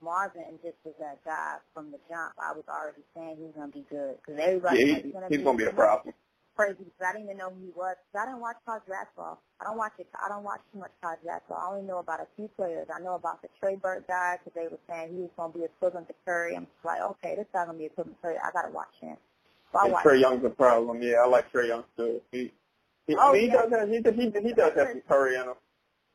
Marvin 0.02 0.58
just 0.62 0.76
was 0.84 0.94
that 1.00 1.24
guy 1.24 1.56
from 1.74 1.90
the 1.90 1.98
jump. 2.08 2.34
I 2.38 2.52
was 2.52 2.64
already 2.68 3.02
saying 3.14 3.36
he 3.38 3.44
was 3.44 3.54
gonna 3.54 3.68
be 3.72 3.86
good 3.90 4.16
because 4.18 4.40
everybody 4.40 4.80
Yeah, 4.80 4.96
he, 4.96 5.12
gonna 5.12 5.26
he's 5.28 5.38
be, 5.38 5.44
gonna 5.44 5.58
be 5.58 5.64
a 5.64 5.72
problem. 5.72 6.14
crazy 6.56 6.76
because 6.84 7.00
I 7.06 7.12
didn't 7.12 7.26
even 7.26 7.38
know 7.38 7.50
who 7.50 7.60
he 7.66 7.72
was. 7.76 7.96
Cause 8.12 8.22
I 8.22 8.26
didn't 8.26 8.40
watch 8.40 8.56
college 8.66 8.82
basketball. 8.88 9.40
I 9.60 9.64
don't 9.64 9.78
watch 9.78 9.92
it. 9.98 10.08
I 10.14 10.28
don't 10.28 10.44
watch 10.44 10.60
too 10.72 10.80
much 10.80 10.90
college 11.02 11.20
basketball. 11.24 11.58
I 11.58 11.70
only 11.74 11.86
know 11.86 11.98
about 11.98 12.20
a 12.20 12.26
few 12.36 12.48
players. 12.56 12.88
I 12.94 13.00
know 13.00 13.14
about 13.14 13.42
the 13.42 13.48
Trey 13.60 13.76
Burke 13.76 14.08
guy 14.08 14.38
because 14.38 14.54
they 14.54 14.68
were 14.68 14.80
saying 14.88 15.14
he 15.14 15.22
was 15.22 15.30
going 15.36 15.52
to 15.52 15.58
be 15.58 15.64
equivalent 15.64 16.08
to 16.08 16.14
Curry. 16.26 16.56
I'm 16.56 16.66
just 16.66 16.84
like, 16.84 17.00
okay, 17.00 17.36
this 17.36 17.46
guy's 17.52 17.66
going 17.66 17.78
to 17.78 17.82
be 17.82 17.86
equivalent 17.86 18.18
to 18.18 18.22
Curry. 18.22 18.36
I 18.42 18.50
got 18.52 18.62
to 18.62 18.72
watch 18.72 18.94
him. 19.00 19.16
So 19.72 19.78
I 19.78 19.88
And. 19.88 20.02
Trae 20.02 20.20
Young's 20.20 20.44
a 20.44 20.50
problem. 20.50 21.02
Yeah, 21.02 21.16
I 21.22 21.26
like 21.28 21.52
Trae 21.52 21.68
Young 21.68 21.84
too. 21.96 22.20
He, 22.32 22.52
he, 23.08 23.16
Oh, 23.18 23.32
he 23.34 23.48
does 23.48 23.70
have 23.72 23.88
he, 23.88 23.96
he, 23.96 24.30
he 24.48 24.52
does 24.52 24.72
have 24.76 24.88
some 24.92 25.02
Curry 25.08 25.34
in 25.34 25.42
him. 25.42 25.54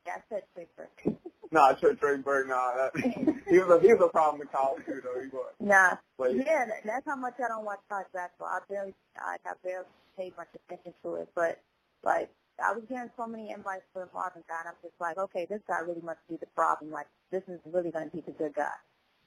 Yeah, 0.06 0.14
I 0.18 0.22
said 0.30 0.44
Burke. 0.78 1.18
Nah, 1.52 1.74
Trey 1.74 1.94
Burke, 2.18 2.48
nah, 2.48 2.74
that, 2.74 2.92
he 3.48 3.60
was 3.60 3.70
a 3.70 3.80
he 3.80 3.94
was 3.94 4.02
a 4.02 4.10
problem 4.10 4.42
in 4.42 4.48
college 4.48 4.84
too 4.88 5.02
though. 5.04 5.22
He 5.22 5.28
was. 5.30 5.54
nah, 5.60 5.98
But 6.18 6.36
yeah, 6.36 6.66
that's 6.84 7.06
how 7.06 7.16
much 7.16 7.36
I 7.38 7.48
don't 7.48 7.64
watch 7.64 7.78
college 7.88 8.08
basketball. 8.12 8.48
I 8.48 8.60
barely, 8.68 8.96
I, 9.20 9.38
I 9.46 9.54
barely 9.64 9.86
paid 10.18 10.34
much 10.36 10.48
attention 10.56 10.94
to 11.04 11.16
it. 11.16 11.30
But 11.36 11.60
like, 12.04 12.30
I 12.58 12.74
was 12.74 12.82
getting 12.90 13.12
so 13.16 13.28
many 13.28 13.52
invites 13.52 13.84
for 13.94 14.06
the 14.06 14.10
Marvin 14.18 14.44
guy, 14.50 14.62
and 14.66 14.70
I'm 14.70 14.82
just 14.82 15.00
like, 15.00 15.20
okay, 15.20 15.46
this 15.48 15.62
guy 15.68 15.80
really 15.86 16.02
must 16.02 16.26
be 16.28 16.38
the 16.38 16.48
problem. 16.56 16.90
Like, 16.90 17.06
this 17.30 17.44
is 17.48 17.60
really 17.72 17.92
going 17.92 18.10
to 18.10 18.16
be 18.16 18.24
the 18.26 18.32
good 18.34 18.56
guy. 18.56 18.74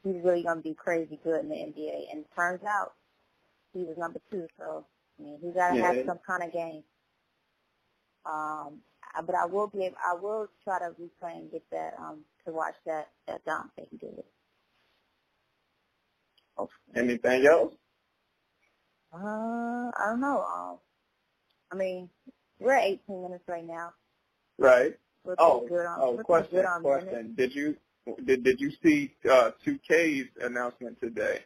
He's 0.02 0.18
really 0.24 0.42
going 0.42 0.56
to 0.58 0.62
be 0.62 0.74
crazy 0.74 1.20
good 1.22 1.42
in 1.42 1.48
the 1.48 1.54
NBA. 1.54 2.10
And 2.10 2.20
it 2.26 2.30
turns 2.34 2.64
out 2.64 2.94
he 3.72 3.84
was 3.84 3.96
number 3.98 4.18
two. 4.32 4.48
So 4.58 4.84
I 5.18 5.22
mean, 5.22 5.38
he's 5.40 5.54
got 5.54 5.70
to 5.70 5.76
Yeah. 5.78 5.92
have 5.94 6.06
some 6.06 6.18
kind 6.26 6.42
of 6.42 6.52
game. 6.52 6.82
Um, 8.28 8.80
but 9.24 9.34
I 9.34 9.46
will 9.46 9.68
be, 9.68 9.84
able, 9.86 9.96
I 10.04 10.14
will 10.14 10.48
try 10.64 10.78
to 10.80 10.90
replay 11.00 11.36
and 11.38 11.50
get 11.50 11.62
that 11.70 11.94
um 11.98 12.20
to 12.44 12.52
watch 12.52 12.74
that 12.86 13.08
that 13.26 13.44
dunk 13.44 13.70
that 13.76 13.86
he 13.90 13.96
did. 13.96 14.22
anything 16.94 17.46
else? 17.46 17.74
Uh, 19.12 19.18
I 19.18 20.06
don't 20.06 20.20
know. 20.20 20.42
Um, 20.42 20.78
I 21.70 21.76
mean, 21.76 22.08
we're 22.58 22.72
at 22.72 22.84
18 22.84 23.22
minutes 23.22 23.44
right 23.48 23.66
now. 23.66 23.92
Right. 24.58 24.96
We're 25.24 25.36
Oh, 25.38 25.66
good 25.66 25.86
on. 25.86 25.98
oh, 26.00 26.16
question, 26.18 26.56
good 26.56 26.64
on 26.64 26.82
minutes. 26.82 27.04
question. 27.04 27.34
Did 27.36 27.54
you 27.54 27.76
did 28.24 28.44
did 28.44 28.60
you 28.60 28.70
see 28.82 29.14
uh 29.28 29.50
2K's 29.66 30.28
announcement 30.40 31.00
today? 31.00 31.40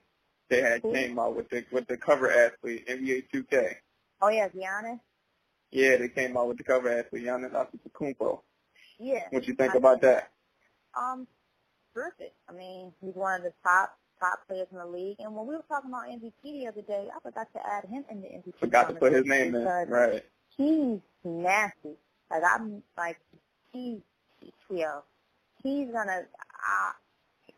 They 0.49 0.61
had 0.61 0.83
Who? 0.83 0.93
came 0.93 1.19
out 1.19 1.35
with 1.37 1.49
the 1.49 1.64
with 1.73 1.87
the 1.87 1.97
cover 1.97 2.31
athlete 2.31 2.87
NBA 2.88 3.25
2K. 3.33 3.77
Oh 4.21 4.29
yeah, 4.29 4.49
Giannis. 4.49 5.01
Yeah, 5.70 5.96
they 5.96 6.09
came 6.09 6.37
out 6.37 6.48
with 6.48 6.59
the 6.59 6.64
cover 6.64 6.90
athlete 6.90 7.24
Giannis 7.24 7.52
Antetokounmpo. 7.52 8.40
Yeah. 8.98 9.24
What 9.30 9.46
you 9.46 9.54
think 9.54 9.74
I- 9.74 9.78
about 9.78 10.00
that? 10.02 10.30
Um, 10.98 11.26
terrific. 11.94 12.33
I 12.48 12.52
mean, 12.52 12.92
he's 13.00 13.14
one 13.14 13.37
of 13.37 13.42
the 13.44 13.52
top 13.62 13.96
top 14.18 14.46
players 14.46 14.68
in 14.70 14.78
the 14.78 14.87
league. 14.87 15.16
And 15.18 15.35
when 15.35 15.46
we 15.46 15.54
were 15.54 15.64
talking 15.68 15.90
about 15.90 16.09
MVP 16.09 16.33
the 16.42 16.66
other 16.66 16.83
day, 16.83 17.09
I 17.14 17.20
forgot 17.20 17.48
to 17.54 17.66
add 17.66 17.87
him 17.87 18.04
in 18.11 18.20
the 18.20 18.28
MVP. 18.28 18.59
Forgot 18.59 18.88
to 18.90 18.94
put 18.94 19.12
his 19.12 19.24
name 19.24 19.54
in. 19.54 19.64
Right. 19.64 20.22
He's 20.56 20.98
nasty. 21.24 21.96
Like 22.30 22.42
I'm 22.44 22.83
like 22.96 23.18
he's 23.72 23.98
you 24.70 24.83
know 24.83 25.02
he's 25.62 25.88
gonna 25.90 26.22
uh, 26.22 26.92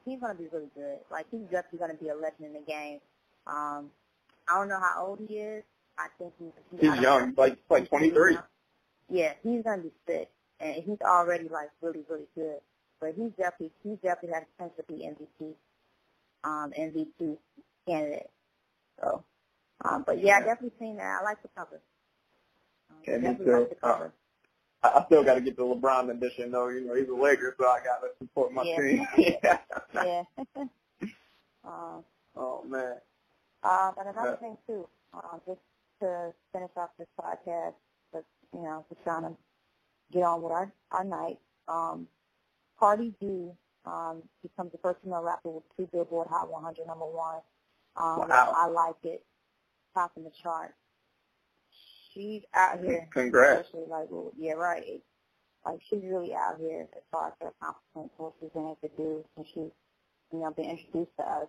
he's 0.05 0.21
gonna 0.21 0.35
be 0.35 0.47
really 0.53 0.71
good. 0.75 0.99
Like 1.11 1.27
he's 1.31 1.43
definitely 1.51 1.79
gonna 1.81 1.95
be 1.95 2.09
a 2.09 2.15
legend 2.15 2.47
in 2.47 2.53
the 2.55 2.61
game. 2.61 3.01
Um, 3.47 3.91
I 4.49 4.59
don't 4.59 4.69
know 4.69 4.81
how 4.81 5.07
old 5.07 5.21
he 5.27 5.35
is. 5.35 5.65
I 5.99 6.09
think 6.19 6.33
he's 6.39 6.53
I 6.89 6.95
He's 6.97 7.03
young, 7.03 7.35
like 7.37 7.59
like 7.71 7.89
23. 7.89 8.39
Yeah, 9.11 9.33
he's 9.43 9.63
gonna 9.63 9.83
be 9.83 9.93
sick, 10.07 10.31
and 10.61 10.83
he's 10.83 11.01
already 11.03 11.49
like 11.49 11.71
really, 11.81 12.05
really 12.09 12.27
good. 12.35 12.61
But 13.01 13.15
he's 13.17 13.33
definitely 13.37 13.73
he's 13.83 13.99
definitely 14.03 14.35
has 14.35 14.45
potential 14.57 14.85
to 14.89 14.93
be 14.95 15.05
MVP, 15.05 15.55
um, 16.45 16.73
MVP 16.79 17.37
candidate. 17.87 18.31
So, 19.01 19.25
um, 19.85 20.05
but 20.07 20.23
yeah, 20.23 20.37
I 20.37 20.41
definitely 20.41 20.73
seen 20.79 20.97
that. 20.97 21.19
I 21.21 21.25
like 21.25 21.43
the 21.43 21.49
cover. 21.57 21.81
Um, 22.91 22.97
Yeah, 23.07 23.19
me 23.19 23.37
too. 23.45 23.53
like 23.53 23.69
the 23.71 23.75
cover. 23.77 24.13
I, 24.83 24.89
I 24.89 25.05
still 25.07 25.25
got 25.25 25.35
to 25.35 25.41
get 25.41 25.57
the 25.57 25.63
LeBron 25.63 26.11
edition 26.11 26.51
though. 26.53 26.69
You 26.69 26.87
know, 26.87 26.95
he's 26.95 27.09
a 27.09 27.15
Lakers, 27.15 27.55
so 27.59 27.67
I 27.67 27.79
got 27.85 28.01
to 28.01 28.09
support 28.21 28.53
my 28.53 28.65
Yeah. 28.65 28.77
team. 28.81 29.07
yeah. 29.19 29.59
yeah. 29.95 30.23
um, 31.65 32.05
Oh 32.37 32.65
man. 32.65 32.97
uh, 33.63 33.93
and 33.99 34.09
another 34.09 34.31
Yeah. 34.41 34.49
thing 34.49 34.57
too, 34.67 34.89
uh, 35.15 35.39
just 35.47 35.61
to 36.03 36.33
finish 36.53 36.71
off 36.77 36.91
this 36.99 37.09
podcast, 37.21 37.75
but 38.13 38.25
you 38.55 38.63
know, 38.63 38.85
just 38.91 39.03
trying 39.05 39.23
to 39.25 39.37
get 40.13 40.23
on 40.25 40.43
with 40.43 40.53
our 40.53 40.73
our 40.93 41.05
night. 41.05 41.39
Um, 41.69 42.07
Cardi 42.79 43.15
B 43.21 43.51
um, 43.87 44.23
becomes 44.43 44.73
the 44.73 44.79
first 44.79 45.01
female 45.03 45.23
rapper 45.23 45.51
with 45.51 45.65
two 45.77 45.89
Billboard 45.93 46.29
Hot 46.31 46.51
100 46.51 46.87
number 46.87 47.07
one. 47.07 47.41
Um, 47.97 48.29
Wow. 48.29 48.53
I 48.57 48.67
like 48.69 48.97
it, 49.05 49.25
topping 49.95 50.25
the 50.25 50.31
chart. 50.43 50.75
She's 52.13 52.43
out 52.55 52.81
here, 52.81 53.09
Congrats. 53.13 53.69
especially 53.69 53.87
like, 53.89 54.09
well, 54.11 54.33
yeah, 54.39 54.53
right. 54.53 55.01
Like 55.65 55.81
she's 55.89 56.03
really 56.05 56.35
out 56.35 56.59
here 56.59 56.89
as 56.97 57.03
far 57.11 57.29
as 57.29 57.33
her 57.41 57.49
accomplishments, 57.61 58.15
what 58.19 58.33
she's 58.41 58.51
been 58.51 58.63
able 58.65 58.79
to 58.83 58.89
do, 58.97 59.25
and 59.37 59.47
she's, 59.47 59.71
you 60.33 60.41
know, 60.41 60.51
been 60.51 60.71
introduced 60.71 61.13
to 61.19 61.25
us. 61.25 61.49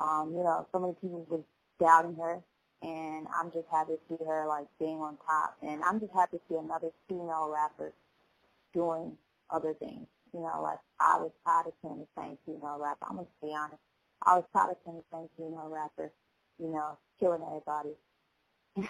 Um, 0.00 0.32
you 0.34 0.42
know, 0.42 0.66
so 0.72 0.78
many 0.80 0.94
people 0.94 1.26
was 1.28 1.42
doubting 1.78 2.16
her, 2.16 2.40
and 2.82 3.26
I'm 3.38 3.50
just 3.52 3.66
happy 3.70 3.92
to 3.94 4.00
see 4.08 4.24
her 4.24 4.46
like 4.48 4.66
being 4.78 4.98
on 5.00 5.16
top, 5.26 5.56
and 5.62 5.82
I'm 5.84 6.00
just 6.00 6.12
happy 6.12 6.38
to 6.38 6.42
see 6.48 6.56
another 6.56 6.90
female 7.08 7.50
rapper 7.52 7.92
doing 8.74 9.16
other 9.50 9.74
things. 9.74 10.06
You 10.32 10.40
know, 10.40 10.60
like 10.62 10.78
I 11.00 11.18
was 11.18 11.32
tired 11.44 11.66
of 11.66 11.72
seeing 11.82 11.98
the 11.98 12.22
same 12.22 12.38
female 12.46 12.78
rapper. 12.80 13.06
I'm 13.08 13.16
gonna 13.16 13.28
be 13.42 13.54
honest. 13.54 13.80
I 14.22 14.36
was 14.36 14.44
tired 14.52 14.70
of 14.70 14.76
seeing 14.84 14.96
the 14.96 15.16
same 15.16 15.28
female 15.36 15.68
rapper, 15.72 16.12
you 16.58 16.68
know, 16.68 16.98
killing 17.18 17.42
everybody. 17.46 17.90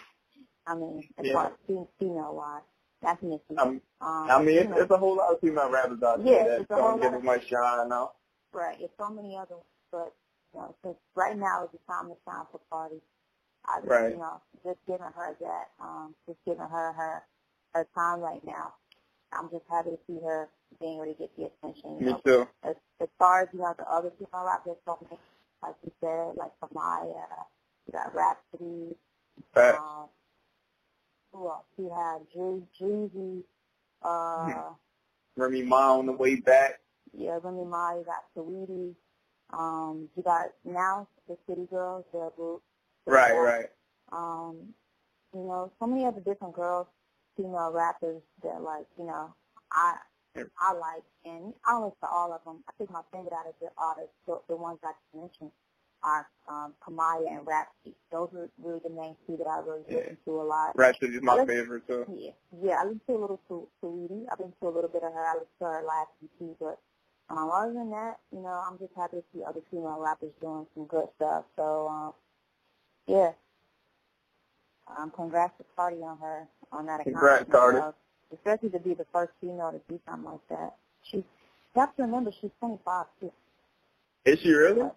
I 0.67 0.75
mean, 0.75 1.09
as 1.19 1.27
Yeah. 1.27 1.33
far 1.35 1.47
as 1.47 1.87
female 1.99 2.35
wise, 2.35 2.63
that's 3.03 3.23
me. 3.23 3.41
Um, 3.59 3.81
Um, 4.01 4.31
I 4.31 4.39
mean, 4.43 4.55
you 4.55 4.61
it's, 4.63 4.71
know, 4.71 4.77
it's 4.77 4.91
a 4.91 4.97
whole 4.99 5.17
lot 5.17 5.33
of 5.33 5.41
female 5.41 5.71
rappers 5.71 6.03
out 6.03 6.21
Yeah, 6.21 6.45
there 6.45 6.61
it's 6.61 6.69
that 6.69 6.77
don't 6.79 7.01
give 7.01 7.15
of- 7.15 7.25
much 7.25 7.47
shine 7.49 7.89
now. 7.89 8.13
right. 8.53 8.79
There's 8.79 8.91
so 8.99 9.09
many 9.11 9.37
other, 9.37 9.55
ones, 9.57 9.67
but 9.91 10.15
you 10.55 10.61
know, 10.61 10.75
since 10.85 10.97
right 11.15 11.37
now 11.37 11.65
is 11.65 11.71
the 11.73 11.79
time 11.91 12.09
to 12.09 12.17
shine 12.25 12.45
for 12.53 12.61
parties. 12.71 13.01
I, 13.67 13.81
right. 13.85 14.13
You 14.13 14.19
know, 14.19 14.41
just 14.65 14.79
giving 14.87 15.07
her 15.15 15.37
that, 15.41 15.65
um, 15.81 16.15
just 16.27 16.39
giving 16.45 16.61
her 16.61 16.93
her 16.93 17.23
her 17.75 17.87
time 17.95 18.21
right 18.21 18.45
now. 18.45 18.75
I'm 19.33 19.49
just 19.51 19.65
happy 19.71 19.91
to 19.91 19.99
see 20.07 20.19
her 20.25 20.49
being 20.81 20.97
able 20.97 21.07
to 21.13 21.19
get 21.19 21.37
the 21.37 21.45
attention. 21.47 21.99
You 22.01 22.07
Me 22.07 22.13
know, 22.13 22.21
too. 22.25 22.49
As, 22.65 22.75
as 23.01 23.09
far 23.19 23.43
as 23.43 23.49
you 23.53 23.61
know, 23.61 23.75
the 23.79 23.89
other 23.91 24.11
female 24.19 24.45
rappers, 24.45 24.77
so 24.85 24.99
many, 25.03 25.19
like 25.63 25.75
you 25.85 25.93
said, 26.01 26.37
like 26.37 26.53
Amaya, 26.63 27.15
you 27.87 27.93
got 27.93 28.15
Rapsody. 28.15 28.97
Facts. 29.55 29.79
Um, 29.79 30.09
who 31.33 31.49
else? 31.49 31.65
You 31.79 31.91
had 31.95 32.29
Dre, 32.33 32.61
Dreezy. 32.81 33.43
Uh, 34.03 34.71
Remy 35.37 35.63
Ma 35.63 35.97
on 35.99 36.07
the 36.07 36.13
way 36.13 36.37
back. 36.37 36.81
yeah, 37.17 37.39
Remy 37.43 37.65
Ma. 37.65 37.95
You 37.95 38.05
got 38.05 38.25
Saweetie. 38.37 38.95
Um, 39.53 40.09
you 40.17 40.23
got 40.23 40.47
now 40.65 41.09
the 41.29 41.37
City 41.49 41.67
Girls, 41.71 42.05
the 42.13 42.31
group. 42.37 42.63
Right, 43.07 43.33
right. 43.33 43.67
Um, 44.13 44.75
you 45.35 45.41
know, 45.41 45.71
so 45.79 45.87
many 45.87 46.05
other 46.07 46.21
different 46.21 46.55
girls, 46.55 46.87
female 47.37 47.71
rappers 47.73 48.23
that 48.43 48.63
like, 48.63 48.87
you 48.99 49.05
know, 49.07 49.33
I 49.73 49.97
I 50.37 50.73
like, 50.75 51.03
and 51.25 51.53
I 51.67 51.73
don't 51.73 51.85
listen 51.85 51.99
to 52.03 52.09
all 52.09 52.33
of 52.33 52.43
them. 52.45 52.63
I 52.69 52.73
think 52.79 52.91
my 52.91 53.03
favorite 53.13 53.33
out 53.33 53.47
of 53.49 53.55
the 53.61 53.69
artists, 53.77 54.15
the, 54.27 54.39
the 54.49 54.57
ones 54.57 54.79
I 54.85 54.93
just 54.93 55.15
mentioned, 55.23 55.51
are 56.03 56.29
um, 56.49 56.73
Kamaiyah 56.87 57.29
and 57.39 57.47
Rapsody. 57.47 57.95
Those 58.13 58.29
are 58.35 58.49
really 58.63 58.81
the 58.83 58.91
main 58.91 59.17
two 59.27 59.37
that 59.37 59.47
I 59.47 59.59
really 59.59 59.83
Yeah. 59.89 59.97
listen 59.99 60.19
to 60.27 60.41
a 60.41 60.45
lot. 60.45 60.77
Rapsody 60.77 61.17
is 61.17 61.23
my 61.23 61.35
Let's- 61.35 61.51
favorite 61.51 61.87
too. 61.87 62.07
Yeah, 62.15 62.31
yeah. 62.63 62.81
I 62.81 62.85
listen 62.85 63.01
to 63.09 63.13
a 63.17 63.19
little 63.21 63.41
to 63.49 63.69
Saweetie. 63.83 64.27
I 64.31 64.35
listen 64.39 64.55
to 64.63 64.69
a 64.69 64.71
little 64.75 64.89
bit 64.91 65.03
of 65.03 65.13
her. 65.13 65.25
I 65.27 65.35
listen 65.35 65.59
to 65.61 65.65
her 65.67 65.83
last 65.87 66.11
EP, 66.25 66.57
but 66.59 66.79
um, 67.29 67.51
other 67.51 67.73
than 67.75 67.91
that, 67.91 68.19
you 68.33 68.41
know, 68.41 68.49
I'm 68.67 68.79
just 68.79 68.93
happy 68.97 69.19
to 69.19 69.25
see 69.35 69.43
other 69.45 69.61
female 69.71 69.99
rappers 70.01 70.33
doing 70.41 70.67
some 70.75 70.87
good 70.87 71.07
stuff. 71.17 71.45
So, 71.57 71.89
um, 71.89 72.13
yeah. 73.11 73.33
Um, 74.99 75.11
congrats 75.15 75.57
to 75.59 75.65
Cardi 75.77 76.03
on 76.03 76.19
her 76.19 76.49
on 76.73 76.87
that 76.87 77.03
Congrats, 77.05 77.43
accomplishment, 77.43 77.83
Cardi. 77.83 77.97
especially 78.35 78.71
to 78.71 78.79
be 78.79 78.95
the 78.95 79.07
first 79.13 79.33
female 79.41 79.73
to 79.73 79.81
do 79.89 80.01
something 80.07 80.31
like 80.31 80.49
that. 80.49 80.77
She, 81.03 81.19
you 81.19 81.25
have 81.77 81.95
to 81.97 82.03
remember, 82.03 82.33
she's 82.41 82.51
25 82.61 83.07
too. 83.21 83.33
Is 84.25 84.39
she 84.41 84.51
really? 84.51 84.89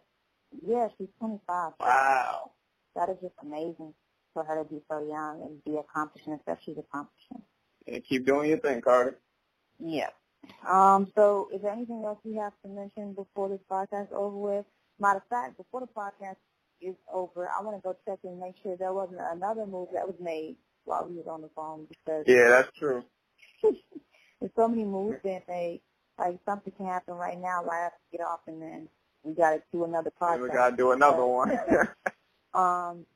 Yeah, 0.65 0.87
she's 0.97 1.07
25. 1.19 1.73
Wow. 1.79 2.51
That 2.95 3.09
is 3.09 3.17
just 3.21 3.33
amazing 3.41 3.93
for 4.33 4.43
her 4.43 4.63
to 4.63 4.69
be 4.69 4.81
so 4.89 4.99
young 5.07 5.41
and 5.41 5.63
be 5.63 5.77
accomplishing 5.77 6.39
stuff 6.43 6.59
she's 6.63 6.77
accomplishing. 6.77 7.41
And 7.87 8.03
keep 8.03 8.25
doing 8.25 8.49
your 8.49 8.59
thing, 8.59 8.81
Cardi. 8.81 9.15
Yeah. 9.79 10.09
Um, 10.67 11.11
so 11.15 11.49
is 11.53 11.61
there 11.61 11.71
anything 11.71 12.03
else 12.05 12.19
you 12.23 12.39
have 12.39 12.53
to 12.63 12.69
mention 12.69 13.13
before 13.13 13.49
this 13.49 13.59
podcast 13.69 14.07
is 14.07 14.13
over 14.13 14.35
with? 14.35 14.65
Matter 14.99 15.17
of 15.17 15.27
fact, 15.29 15.57
before 15.57 15.81
the 15.81 15.87
podcast 15.87 16.35
is 16.83 16.95
over, 17.11 17.49
I 17.49 17.61
want 17.63 17.77
to 17.77 17.81
go 17.81 17.95
check 18.05 18.19
and 18.23 18.39
make 18.39 18.55
sure 18.61 18.75
there 18.77 18.93
wasn't 18.93 19.21
another 19.31 19.65
move 19.65 19.89
that 19.93 20.07
was 20.07 20.15
made 20.19 20.55
while 20.85 21.07
we 21.07 21.15
was 21.15 21.27
on 21.27 21.41
the 21.41 21.49
phone 21.55 21.87
because 21.89 22.25
Yeah, 22.27 22.49
that's 22.49 22.77
true. 22.77 23.03
there's 23.63 24.51
so 24.55 24.67
many 24.67 24.85
moves 24.85 25.17
being 25.23 25.41
made. 25.47 25.81
Like 26.17 26.39
something 26.45 26.73
can 26.77 26.85
happen 26.85 27.15
right 27.15 27.39
now 27.39 27.63
I 27.69 27.83
have 27.83 27.91
to 27.91 28.17
get 28.17 28.21
off 28.21 28.41
and 28.47 28.61
then 28.61 28.87
we 29.23 29.33
got 29.33 29.51
to 29.51 29.63
do 29.71 29.83
another 29.85 30.11
podcast. 30.21 30.41
We 30.41 30.49
gotta 30.49 30.75
do 30.75 30.91
another 30.91 31.25
one. 31.25 31.57
Um, 32.53 33.07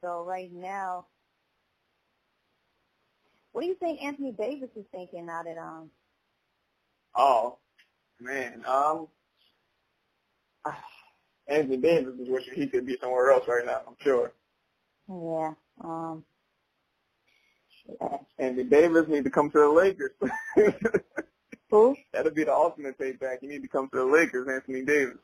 so 0.00 0.24
right 0.24 0.50
now, 0.50 1.04
what 3.52 3.60
do 3.60 3.66
you 3.68 3.74
think 3.74 4.02
Anthony 4.02 4.32
Davis 4.32 4.70
is 4.76 4.86
thinking 4.90 5.26
now 5.26 5.42
that 5.42 5.58
um 5.58 5.90
oh, 7.14 7.58
man. 8.18 8.64
Um, 8.66 9.08
Anthony 11.48 11.76
Davis 11.76 12.14
is 12.20 12.28
wishing 12.28 12.54
he 12.54 12.66
could 12.66 12.86
be 12.86 12.96
somewhere 13.00 13.30
else 13.32 13.44
right 13.48 13.66
now. 13.66 13.80
I'm 13.86 13.96
sure. 14.00 14.32
yeah 15.08 15.52
um 15.82 16.24
yeah. 18.00 18.18
Anthony 18.38 18.64
Davis 18.64 19.08
need 19.08 19.24
to 19.24 19.30
come 19.30 19.50
to 19.50 19.58
the 19.58 19.68
Lakers. 19.68 20.12
who 21.70 21.96
That'll 22.12 22.32
be 22.32 22.44
the 22.44 22.52
ultimate 22.52 22.98
payback. 22.98 23.38
You 23.42 23.48
need 23.48 23.62
to 23.62 23.68
come 23.68 23.88
to 23.90 23.96
the 23.98 24.04
Lakers, 24.04 24.46
Anthony 24.48 24.84
Davis. 24.84 25.16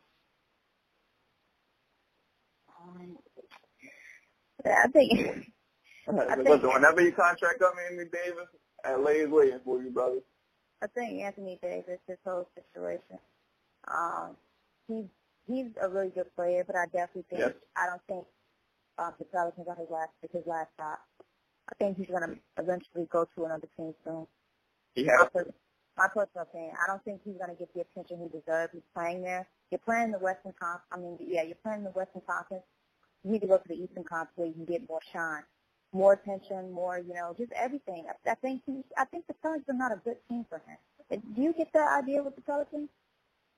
um, 2.80 3.18
yeah, 4.64 4.82
I 4.84 4.88
think 4.88 5.12
I 6.08 6.34
think- 6.34 6.48
Listen, 6.48 6.70
whenever 6.70 7.00
your 7.02 7.12
contract 7.12 7.62
up, 7.62 7.74
Anthony 7.90 8.08
Davis, 8.10 8.48
LA 8.86 9.22
is 9.24 9.28
waiting 9.30 9.60
for 9.64 9.82
you, 9.82 9.90
brother. 9.90 10.20
I 10.82 10.86
think 10.86 11.20
Anthony 11.20 11.58
Davis 11.60 11.98
this 12.08 12.18
whole 12.24 12.48
situation 12.54 13.18
um 13.86 14.36
he's 14.86 15.04
he's 15.48 15.66
a 15.82 15.88
really 15.88 16.10
good 16.10 16.34
player 16.36 16.64
but 16.66 16.76
I 16.76 16.86
definitely 16.86 17.24
think 17.30 17.40
Yes. 17.40 17.52
I 17.76 17.86
don't 17.86 18.02
think 18.08 18.26
um 18.98 19.14
the 19.18 19.24
Pelicans 19.26 19.66
are 19.68 19.76
his 19.76 19.90
last 19.90 20.10
his 20.32 20.46
last 20.46 20.70
shot. 20.78 21.00
I 21.70 21.74
think 21.78 21.98
he's 21.98 22.08
gonna 22.08 22.34
eventually 22.58 23.06
go 23.10 23.26
to 23.36 23.44
another 23.46 23.68
team 23.76 23.94
soon. 24.04 24.26
He 24.94 25.04
my, 25.04 25.28
per- 25.32 25.54
my 25.96 26.08
personal 26.08 26.42
opinion. 26.44 26.74
I 26.82 26.86
don't 26.86 27.04
think 27.04 27.20
he's 27.24 27.36
going 27.36 27.50
to 27.50 27.56
get 27.56 27.72
the 27.74 27.80
attention 27.82 28.20
he 28.22 28.28
deserves. 28.38 28.72
He's 28.72 28.86
playing 28.94 29.22
there. 29.22 29.48
You're 29.70 29.80
playing 29.84 30.12
the 30.12 30.18
Western 30.18 30.54
Conference. 30.58 30.86
I 30.92 30.98
mean, 30.98 31.18
yeah, 31.20 31.42
you're 31.42 31.60
playing 31.62 31.84
the 31.84 31.90
Western 31.90 32.22
Conference. 32.26 32.64
You 33.24 33.32
need 33.32 33.40
to 33.42 33.48
go 33.48 33.58
to 33.58 33.68
the 33.68 33.74
Eastern 33.74 34.04
Conference 34.04 34.32
where 34.36 34.48
you 34.48 34.54
can 34.54 34.64
get 34.64 34.88
more 34.88 35.00
shine, 35.12 35.42
more 35.92 36.14
attention, 36.14 36.72
more, 36.72 36.98
you 36.98 37.14
know, 37.14 37.34
just 37.36 37.52
everything. 37.52 38.06
I, 38.08 38.30
I 38.30 38.34
think 38.36 38.62
he, 38.66 38.82
I 38.96 39.04
think 39.06 39.26
the 39.26 39.34
Pelicans 39.42 39.68
are 39.68 39.74
not 39.74 39.92
a 39.92 40.00
good 40.04 40.16
team 40.28 40.46
for 40.48 40.58
him. 40.58 41.22
Do 41.34 41.42
you 41.42 41.52
get 41.52 41.72
that 41.74 42.02
idea 42.02 42.22
with 42.22 42.36
the 42.36 42.42
Pelicans? 42.42 42.88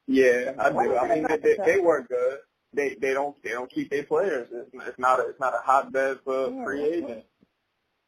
Yeah, 0.07 0.53
I 0.59 0.71
do. 0.71 0.97
I 0.97 1.15
mean, 1.15 1.25
about 1.25 1.43
they, 1.43 1.57
they 1.65 1.81
work 1.81 2.09
good. 2.09 2.39
They 2.73 2.97
they 3.01 3.13
don't 3.13 3.41
they 3.43 3.51
don't 3.51 3.71
keep 3.71 3.91
their 3.91 4.05
players. 4.05 4.49
It's, 4.53 4.71
it's 4.75 4.99
not 4.99 5.21
a 5.21 5.29
it's 5.29 5.41
not 5.41 5.55
a 5.55 5.63
hotbed 5.65 6.19
for 6.25 6.51
Yeah, 6.51 6.65
free 6.65 6.85
agents. 6.85 7.27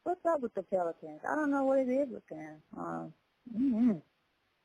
What's 0.05 0.25
up 0.27 0.41
with 0.41 0.55
the 0.55 0.63
Pelicans? 0.63 1.21
I 1.29 1.35
don't 1.35 1.51
know 1.51 1.65
what 1.65 1.79
it 1.79 1.89
is 1.89 2.09
with 2.11 2.27
them. 2.29 2.57
Um, 2.77 3.13
mm-hmm. 3.57 3.93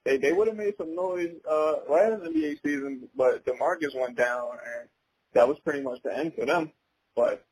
They 0.05 0.17
they 0.17 0.31
would 0.31 0.47
have 0.47 0.57
made 0.57 0.75
some 0.77 0.95
noise 0.95 1.33
uh 1.49 1.75
last 1.89 2.23
NBA 2.23 2.61
season, 2.63 3.09
but 3.15 3.45
Demarcus 3.45 3.95
went 3.95 4.15
down, 4.17 4.51
and 4.51 4.89
that 5.33 5.47
was 5.47 5.59
pretty 5.59 5.81
much 5.81 6.01
the 6.03 6.15
end 6.17 6.33
for 6.35 6.45
them. 6.45 6.71
But 7.15 7.45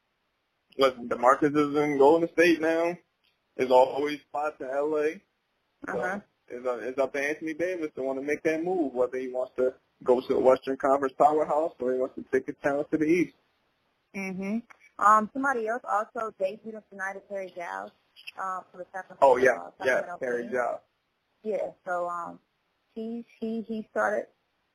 listen, 0.78 1.10
Demarcus 1.10 1.56
is 1.56 1.76
in 1.76 1.98
Golden 1.98 2.30
State 2.30 2.62
now. 2.62 2.98
There's 3.58 3.72
always 3.72 4.20
spots 4.22 4.58
in 4.60 4.68
LA. 4.68 5.20
So 5.86 6.00
Uh-huh. 6.00 6.20
It's, 6.50 6.68
up, 6.68 6.80
it's 6.82 7.00
up 7.00 7.14
to 7.14 7.20
Anthony 7.20 7.54
Davis 7.54 7.92
to 7.96 8.04
want 8.04 8.20
to 8.20 8.26
make 8.26 8.44
that 8.44 8.64
move, 8.64 8.94
whether 8.94 9.18
he 9.18 9.28
wants 9.28 9.54
to 9.58 9.74
go 10.04 10.22
to 10.22 10.36
a 10.36 10.40
Western 10.40 10.78
Conference 10.78 11.14
powerhouse 11.18 11.74
or 11.80 11.94
he 11.94 12.00
wants 12.00 12.16
to 12.16 12.26
take 12.32 12.48
his 12.48 12.56
talent 12.62 12.90
to 12.92 12.98
the 12.98 13.06
East. 13.06 13.34
hmm 14.14 14.60
Um, 15.00 15.30
somebody 15.34 15.68
else 15.68 15.84
also 15.90 16.34
debuted 16.40 16.84
tonight 16.90 17.16
is 17.16 17.22
Terry 17.30 17.52
Giles 17.56 17.92
um, 18.40 18.64
for 18.72 18.78
the 18.78 18.86
Sacramento. 18.94 19.20
Oh 19.22 19.38
yeah, 19.38 19.58
uh, 19.58 19.72
yeah, 19.86 20.02
Terry. 20.20 20.48
Giles. 20.52 20.80
Yeah, 21.44 21.72
so 21.86 22.08
um, 22.08 22.40
he 22.96 23.26
he 23.40 23.62
he 23.68 23.88
started 23.92 24.28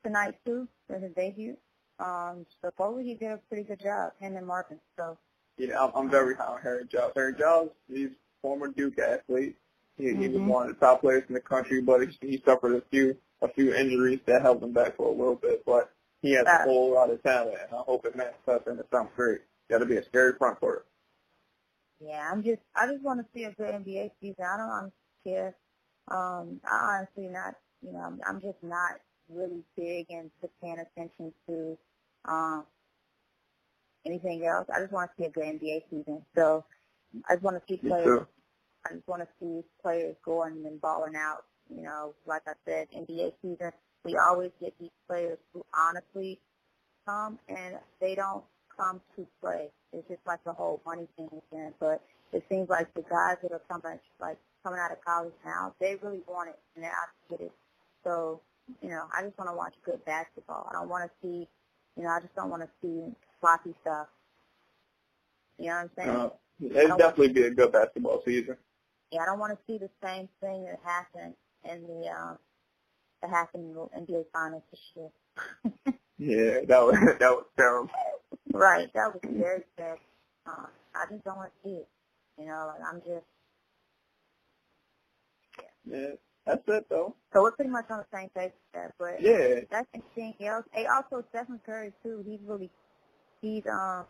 tonight 0.03 0.35
too 0.45 0.67
for 0.87 0.99
his 0.99 1.11
debut. 1.15 1.57
Um, 1.99 2.45
so 2.61 2.69
supposedly 2.69 3.05
he 3.05 3.13
did 3.15 3.31
a 3.31 3.37
pretty 3.49 3.63
good 3.63 3.79
job, 3.79 4.13
him 4.19 4.35
and 4.35 4.47
Marvin. 4.47 4.79
So 4.97 5.17
Yeah, 5.57 5.79
I'm, 5.79 5.91
I'm 5.95 6.09
very 6.09 6.35
high 6.35 6.45
on 6.45 6.61
Harry 6.61 6.85
Giles. 6.91 7.11
Harry 7.15 7.33
Giles, 7.37 7.69
he's 7.87 8.09
former 8.41 8.67
Duke 8.69 8.97
athlete. 8.99 9.55
He, 10.01 10.15
he 10.15 10.29
was 10.29 10.41
one 10.43 10.69
of 10.69 10.75
the 10.79 10.85
top 10.85 11.01
players 11.01 11.23
in 11.29 11.35
the 11.35 11.41
country, 11.41 11.81
but 11.81 12.01
he, 12.01 12.17
he 12.21 12.43
suffered 12.45 12.75
a 12.75 12.81
few 12.91 13.17
a 13.41 13.47
few 13.49 13.73
injuries 13.73 14.19
that 14.27 14.41
held 14.43 14.63
him 14.63 14.73
back 14.73 14.97
for 14.97 15.07
a 15.07 15.11
little 15.11 15.35
bit. 15.35 15.63
But 15.65 15.91
he 16.21 16.33
has 16.33 16.47
Uh, 16.47 16.51
a 16.51 16.57
whole 16.57 16.93
lot 16.93 17.09
of 17.11 17.23
talent, 17.23 17.57
and 17.61 17.73
I 17.75 17.81
hope 17.83 18.05
it 18.05 18.15
manifests 18.15 18.67
into 18.67 18.85
something 18.91 19.13
great. 19.15 19.41
That'll 19.69 19.87
be 19.87 19.97
a 19.97 20.05
scary 20.05 20.33
front 20.37 20.59
court. 20.59 20.87
yeah, 21.99 22.29
I'm 22.31 22.43
just 22.43 22.61
I 22.75 22.87
just 22.87 23.03
want 23.03 23.19
to 23.21 23.27
see 23.33 23.45
a 23.45 23.51
good 23.51 23.73
NBA 23.73 24.11
season. 24.21 24.45
I 24.45 24.57
don't 24.57 24.69
honestly 24.69 24.93
care. 25.25 25.55
Um, 26.09 26.59
I 26.69 26.97
honestly 26.99 27.27
not 27.31 27.55
you 27.81 27.93
know 27.93 27.99
I'm, 27.99 28.19
I'm 28.27 28.41
just 28.41 28.61
not 28.63 28.93
really 29.29 29.63
big 29.77 30.07
into 30.09 30.49
paying 30.61 30.79
attention 30.79 31.33
to 31.47 31.77
um 32.25 32.65
anything 34.05 34.45
else. 34.45 34.67
I 34.75 34.79
just 34.81 34.91
want 34.93 35.11
to 35.11 35.23
see 35.23 35.27
a 35.27 35.31
good 35.31 35.43
NBA 35.45 35.83
season. 35.89 36.25
So 36.35 36.65
I 37.29 37.35
just 37.35 37.43
want 37.43 37.57
to 37.57 37.63
see 37.67 37.77
players. 37.87 38.21
I 38.85 38.93
just 38.93 39.07
want 39.07 39.21
to 39.21 39.27
see 39.39 39.61
players 39.81 40.15
going 40.23 40.65
and 40.65 40.81
balling 40.81 41.15
out. 41.15 41.45
You 41.69 41.83
know, 41.83 42.13
like 42.25 42.41
I 42.47 42.53
said, 42.65 42.87
NBA 42.95 43.33
season, 43.41 43.71
we 44.03 44.17
always 44.17 44.51
get 44.59 44.73
these 44.79 44.89
players 45.07 45.37
who 45.53 45.63
honestly 45.73 46.39
come 47.05 47.39
and 47.47 47.75
they 47.99 48.15
don't 48.15 48.43
come 48.75 49.01
to 49.15 49.27
play. 49.41 49.69
It's 49.93 50.07
just 50.07 50.21
like 50.25 50.43
the 50.43 50.53
whole 50.53 50.81
money 50.85 51.07
thing 51.15 51.29
again. 51.51 51.73
But 51.79 52.01
it 52.33 52.43
seems 52.49 52.69
like 52.69 52.93
the 52.93 53.01
guys 53.01 53.37
that 53.43 53.51
are 53.51 53.61
coming, 53.69 53.99
like 54.19 54.37
coming 54.63 54.79
out 54.79 54.91
of 54.91 55.03
college 55.03 55.33
now, 55.45 55.73
they 55.79 55.97
really 56.01 56.21
want 56.27 56.49
it 56.49 56.59
and 56.75 56.83
they're 56.83 56.91
out 56.91 57.09
to 57.29 57.37
get 57.37 57.45
it. 57.45 57.51
So, 58.03 58.41
you 58.81 58.89
know, 58.89 59.03
I 59.15 59.23
just 59.23 59.37
want 59.37 59.49
to 59.49 59.55
watch 59.55 59.73
good 59.85 60.03
basketball. 60.05 60.67
I 60.69 60.73
don't 60.73 60.89
want 60.89 61.09
to 61.09 61.11
see, 61.21 61.47
you 61.97 62.03
know, 62.03 62.09
I 62.09 62.19
just 62.19 62.35
don't 62.35 62.49
want 62.49 62.63
to 62.63 62.69
see 62.81 63.13
sloppy 63.39 63.73
stuff. 63.81 64.07
You 65.57 65.67
know 65.67 65.73
what 65.73 65.81
I'm 65.81 65.91
saying? 65.95 66.09
Uh, 66.09 66.29
it'll 66.83 66.97
definitely 66.97 67.33
be 67.33 67.43
a 67.43 67.51
good 67.51 67.71
basketball 67.71 68.21
season. 68.25 68.57
Yeah, 69.11 69.21
I 69.23 69.25
don't 69.25 69.39
want 69.39 69.53
to 69.53 69.59
see 69.67 69.77
the 69.77 69.89
same 70.03 70.29
thing 70.39 70.65
that 70.65 70.79
happened 70.83 71.35
in 71.69 71.83
the 71.83 72.09
um 72.09 72.37
that 73.21 73.29
happened 73.29 73.65
in 73.65 73.73
the 73.73 74.13
NBA 74.13 74.25
finals 74.33 74.63
this 74.71 74.81
year. 74.95 75.93
Yeah, 76.17 76.59
that 76.67 76.85
was 76.85 76.95
that 77.19 77.31
was 77.31 77.45
terrible. 77.57 77.89
right, 78.53 78.93
that 78.93 79.11
was 79.11 79.21
very 79.23 79.63
sad. 79.75 79.97
Uh, 80.45 80.67
I 80.93 81.11
just 81.11 81.23
don't 81.23 81.35
want 81.35 81.51
to 81.51 81.67
see 81.67 81.75
it. 81.77 81.87
You 82.37 82.45
know, 82.45 82.67
like 82.67 82.87
I'm 82.87 82.99
just 82.99 83.25
yeah. 85.87 85.97
Yeah. 85.97 86.11
That's 86.45 86.61
it 86.67 86.85
though. 86.89 87.15
So 87.33 87.41
we're 87.41 87.51
pretty 87.51 87.71
much 87.71 87.85
on 87.89 87.99
the 87.99 88.17
same 88.17 88.29
page 88.35 88.51
with 88.51 88.73
that. 88.73 88.93
But 88.99 89.21
yeah, 89.21 89.61
that's 89.69 89.87
interesting. 89.93 90.35
Else, 90.45 90.65
hey, 90.73 90.85
also 90.85 91.23
Stephen 91.29 91.59
Curry 91.65 91.91
too. 92.03 92.23
He's 92.27 92.39
really 92.45 92.69
he's 93.41 93.63
um 93.65 94.05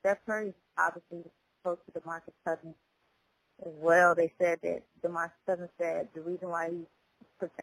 Steph 0.00 0.18
Curry 0.26 0.52
obviously 0.78 1.30
close 1.62 1.78
to 1.86 2.00
DeMarcus 2.00 2.34
Cousins 2.44 2.74
as 3.64 3.72
well. 3.80 4.14
They 4.14 4.32
said 4.40 4.58
that 4.62 4.82
DeMarcus 5.02 5.30
Cousins 5.46 5.70
said 5.78 6.08
the 6.14 6.20
reason 6.22 6.48
why 6.48 6.70
he 6.70 6.86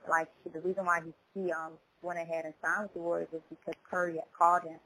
like 0.09 0.27
the 0.51 0.59
reason 0.61 0.85
why 0.85 1.01
he 1.03 1.41
he 1.41 1.51
um 1.51 1.71
went 2.01 2.19
ahead 2.19 2.45
and 2.45 2.53
signed 2.63 2.83
with 2.83 2.93
the 2.93 2.99
Warriors 2.99 3.29
is 3.33 3.41
because 3.49 3.75
Curry 3.89 4.15
had 4.15 4.25
called 4.37 4.63
him, 4.63 4.79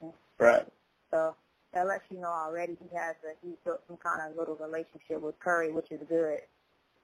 him. 0.00 0.12
Right. 0.38 0.66
So 1.10 1.34
that 1.72 1.86
lets 1.86 2.04
you 2.10 2.20
know 2.20 2.28
already 2.28 2.76
he 2.80 2.96
has 2.96 3.16
a 3.24 3.46
he 3.46 3.54
built 3.64 3.80
some 3.86 3.96
kind 3.98 4.20
of 4.28 4.36
little 4.36 4.56
relationship 4.56 5.20
with 5.20 5.38
Curry, 5.38 5.70
which 5.72 5.90
is 5.92 6.00
good. 6.08 6.40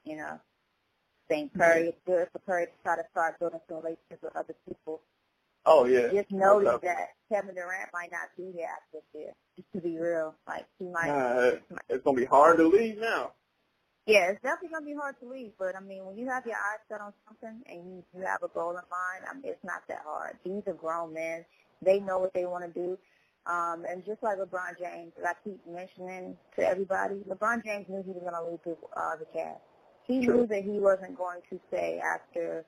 You 0.05 0.17
know 0.17 0.41
think 1.29 1.57
Curry 1.57 1.89
is 1.89 1.95
good 2.07 2.29
for 2.33 2.39
Curry 2.41 2.67
to 2.67 2.73
try 2.83 2.97
to 2.97 3.05
start 3.11 3.39
building 3.39 3.61
some 3.69 3.79
relationships 3.79 4.23
with 4.23 4.37
other 4.37 4.55
people. 4.67 5.01
Oh 5.65 5.85
yeah. 5.85 6.09
Just 6.13 6.31
notice 6.31 6.81
that 6.83 7.15
Kevin 7.31 7.55
Durant 7.55 7.91
might 7.93 8.13
not 8.13 8.29
be 8.37 8.53
here 8.57 8.69
after 8.71 8.99
this 8.99 9.21
year. 9.21 9.33
Just 9.57 9.73
to 9.73 9.81
be 9.81 9.99
real, 9.99 10.35
like 10.47 10.65
he 10.79 10.87
might. 10.87 11.11
Uh, 11.11 11.57
it's 11.89 12.05
gonna 12.05 12.17
be 12.17 12.25
hard 12.25 12.59
to 12.59 12.69
leave 12.69 12.99
now. 12.99 13.33
Yeah, 14.07 14.31
it's 14.31 14.43
definitely 14.43 14.71
gonna 14.73 14.87
be 14.87 14.95
hard 14.95 15.19
to 15.21 15.29
leave. 15.29 15.53
But 15.59 15.77
I 15.77 15.81
mean, 15.81 16.07
when 16.07 16.17
you 16.17 16.29
have 16.29 16.47
your 16.47 16.57
eyes 16.57 16.81
set 16.89 17.01
on 17.01 17.13
something 17.27 17.63
and 17.69 17.87
you 17.87 18.05
you 18.17 18.25
have 18.25 18.43
a 18.43 18.49
goal 18.49 18.71
in 18.71 18.77
mind, 18.91 19.25
I 19.29 19.35
mean, 19.35 19.45
it's 19.47 19.65
not 19.65 19.83
that 19.89 20.03
hard. 20.07 20.39
These 20.45 20.63
are 20.69 20.75
grown 20.75 21.13
men. 21.13 21.45
They 21.83 21.99
know 22.01 22.19
what 22.19 22.33
they 22.33 22.47
want 22.47 22.65
to 22.65 22.71
do. 22.71 22.99
Um, 23.47 23.85
and 23.89 24.05
just 24.05 24.23
like 24.23 24.39
LeBron 24.39 24.79
James, 24.79 25.13
as 25.19 25.25
I 25.25 25.33
keep 25.45 25.61
mentioning 25.67 26.37
to 26.57 26.69
everybody, 26.69 27.17
LeBron 27.29 27.65
James 27.65 27.87
knew 27.89 28.03
he 28.03 28.11
was 28.11 28.23
going 28.23 28.35
to 28.35 28.51
leave 28.51 28.59
the, 28.65 28.77
uh, 29.01 29.17
the 29.17 29.27
Cavs. 29.39 29.61
He 30.07 30.25
True. 30.25 30.39
knew 30.39 30.47
that 30.49 30.65
he 30.65 30.81
wasn't 30.81 31.17
going 31.17 31.41
to 31.51 31.61
stay 31.69 32.01
after 32.01 32.65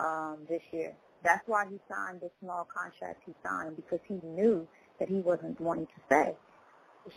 um, 0.00 0.38
this 0.48 0.62
year. 0.72 0.94
That's 1.22 1.46
why 1.46 1.66
he 1.68 1.78
signed 1.90 2.20
the 2.22 2.30
small 2.40 2.66
contract 2.74 3.22
he 3.26 3.34
signed 3.44 3.76
because 3.76 4.00
he 4.08 4.18
knew 4.24 4.66
that 4.98 5.08
he 5.08 5.16
wasn't 5.16 5.60
wanting 5.60 5.86
to 5.86 6.00
stay. 6.06 6.34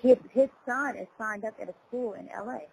His, 0.02 0.18
his 0.32 0.50
son 0.66 0.98
is 0.98 1.08
signed 1.18 1.46
up 1.46 1.54
at 1.62 1.70
a 1.70 1.74
school 1.88 2.14
in 2.14 2.28
L.A. 2.30 2.68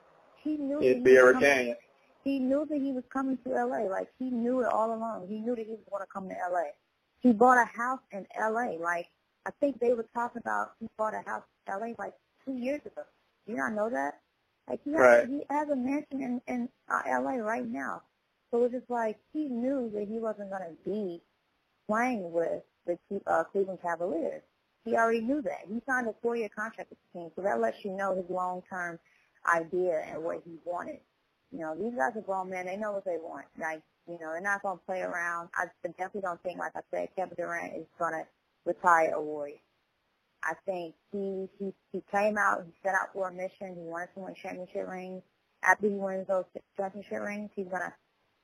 He 0.45 0.59
knew 0.59 0.79
it's 0.81 1.03
that 1.03 1.11
he 1.11 1.23
was 1.23 1.33
coming, 1.33 1.75
He 2.23 2.39
knew 2.39 2.67
that 2.69 2.79
he 2.79 2.93
was 2.93 3.05
coming 3.11 3.39
to 3.45 3.55
L.A. 3.55 3.89
Like 3.89 4.09
he 4.19 4.31
knew 4.31 4.61
it 4.61 4.67
all 4.67 4.95
along. 4.95 5.27
He 5.29 5.41
knew 5.41 5.57
that 5.57 5.65
he 5.65 5.73
was 5.73 5.81
going 5.91 6.03
to 6.03 6.07
come 6.13 6.29
to 6.29 6.39
L.A. 6.39 6.73
He 7.21 7.33
bought 7.33 7.57
a 7.57 7.65
house 7.65 8.01
in 8.13 8.27
L.A. 8.39 8.79
Like 8.79 9.09
I 9.47 9.51
think 9.61 9.81
they 9.81 9.95
were 9.95 10.07
talking 10.15 10.43
about 10.45 10.73
he 10.79 10.89
bought 10.99 11.15
a 11.15 11.29
house 11.29 11.43
in 11.67 11.73
L.A. 11.73 11.95
like 11.99 12.13
two 12.45 12.53
years 12.53 12.83
ago. 12.85 13.03
Do 13.47 13.53
you 13.53 13.59
not 13.59 13.73
know 13.73 13.89
that? 13.89 14.21
Like 14.69 14.81
he 14.85 14.93
has, 14.93 15.01
right. 15.01 15.29
he 15.29 15.43
has 15.51 15.69
a 15.71 15.77
mansion 15.77 16.21
in 16.21 16.41
in 16.47 16.69
uh, 16.91 17.01
L.A. 17.07 17.43
right 17.43 17.67
now. 17.67 18.03
So 18.51 18.65
it's 18.65 18.75
just 18.75 18.91
like 18.91 19.19
he 19.33 19.49
knew 19.49 19.91
that 19.95 20.07
he 20.07 20.19
wasn't 20.19 20.51
going 20.51 20.63
to 20.63 20.91
be 20.91 21.23
playing 21.89 22.31
with 22.33 22.63
the 22.87 22.99
uh, 23.27 23.45
Cleveland 23.45 23.81
Cavaliers. 23.83 24.43
He 24.85 24.95
already 24.95 25.23
knew 25.23 25.41
that. 25.43 25.61
He 25.67 25.81
signed 25.87 26.07
a 26.09 26.15
four-year 26.23 26.51
contract 26.55 26.91
with 26.91 26.99
the 27.13 27.19
team, 27.19 27.31
so 27.35 27.43
that 27.43 27.59
lets 27.61 27.85
you 27.85 27.93
know 27.93 28.15
his 28.15 28.27
long-term 28.29 28.99
idea 29.47 30.05
and 30.11 30.23
what 30.23 30.43
he 30.45 30.53
wanted. 30.65 31.01
You 31.53 31.61
know, 31.61 31.77
these 31.77 31.95
guys 31.97 32.13
are 32.17 32.23
grown 32.23 32.51
men. 32.51 32.67
They 32.67 32.77
know 32.77 32.93
what 32.93 33.05
they 33.05 33.19
want. 33.19 33.47
Like, 33.59 33.83
you 34.09 34.15
know, 34.15 34.33
they're 34.33 34.41
not 34.41 34.63
going 34.63 34.79
to 34.79 34.85
play 34.85 35.01
around. 35.01 35.49
I 35.57 35.67
definitely 35.87 36.23
don't 36.23 36.43
think, 36.43 36.59
like 36.59 36.73
I 36.75 36.81
said, 36.91 37.09
Kevin 37.17 37.37
Durant 37.37 37.77
is 37.77 37.87
going 37.99 38.13
to 38.13 38.27
retire 38.65 39.13
a 39.15 39.21
Warrior. 39.23 39.57
I 40.45 40.55
think 40.67 40.95
he 41.11 41.49
he 41.59 41.73
he 41.93 42.03
came 42.13 42.37
out. 42.37 42.65
He 42.67 42.73
set 42.83 42.95
out 42.95 43.13
for 43.15 43.29
a 43.29 43.33
mission. 43.33 43.75
He 43.75 43.83
wanted 43.83 44.13
to 44.15 44.21
win 44.21 44.35
championship 44.35 44.87
rings. 44.89 45.23
After 45.63 45.89
he 45.89 45.95
wins 45.95 46.29
those 46.29 46.45
championship 46.77 47.21
rings, 47.23 47.51
he's 47.57 47.67
gonna 47.67 47.95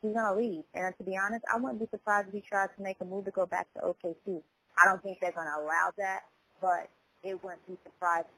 he's 0.01 0.15
gonna 0.15 0.35
leave. 0.35 0.65
And 0.75 0.95
to 0.97 1.05
be 1.05 1.17
honest, 1.19 1.45
I 1.53 1.59
wouldn't 1.59 1.81
be 1.81 1.89
surprised 1.91 2.29
if 2.29 2.35
he 2.35 2.41
tries 2.41 2.71
to 2.77 2.83
make 2.83 2.97
a 3.03 3.05
move 3.05 3.27
to 3.27 3.31
go 3.31 3.45
back 3.45 3.67
to 3.75 3.81
OKC. 3.83 4.43
I 4.79 4.87
don't 4.87 5.03
think 5.03 5.19
they're 5.21 5.33
gonna 5.33 5.61
allow 5.61 5.93
that, 5.99 6.21
but 6.61 6.89
it 7.23 7.43
wouldn't 7.45 7.67
be 7.69 7.77
surprising. 7.85 8.31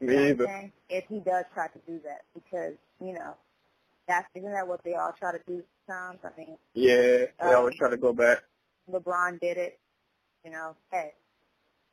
Me 0.00 0.30
either. 0.30 0.72
If 0.88 1.04
he 1.08 1.20
does 1.20 1.44
try 1.54 1.68
to 1.68 1.78
do 1.86 2.00
that, 2.04 2.22
because 2.34 2.74
you 3.00 3.14
know, 3.14 3.34
that's 4.06 4.28
isn't 4.34 4.52
that 4.52 4.68
what 4.68 4.84
they 4.84 4.94
all 4.94 5.14
try 5.18 5.32
to 5.32 5.40
do 5.46 5.62
sometimes? 5.86 6.20
I 6.24 6.38
mean, 6.38 6.56
yeah, 6.74 7.26
they 7.40 7.48
um, 7.48 7.56
always 7.56 7.76
try 7.76 7.90
to 7.90 7.96
go 7.96 8.12
back. 8.12 8.42
LeBron 8.90 9.40
did 9.40 9.56
it. 9.56 9.78
You 10.44 10.52
know, 10.52 10.76
hey, 10.92 11.12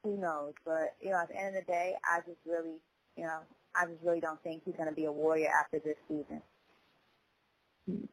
who 0.03 0.17
knows? 0.17 0.53
But 0.65 0.95
you 1.01 1.11
know, 1.11 1.17
at 1.17 1.29
the 1.29 1.37
end 1.39 1.55
of 1.55 1.65
the 1.65 1.71
day, 1.71 1.95
I 2.03 2.19
just 2.19 2.39
really, 2.45 2.75
you 3.15 3.23
know, 3.23 3.39
I 3.75 3.85
just 3.85 4.03
really 4.03 4.19
don't 4.19 4.41
think 4.43 4.63
he's 4.65 4.75
going 4.75 4.89
to 4.89 4.95
be 4.95 5.05
a 5.05 5.11
warrior 5.11 5.49
after 5.49 5.79
this 5.79 5.97
season. 6.07 6.41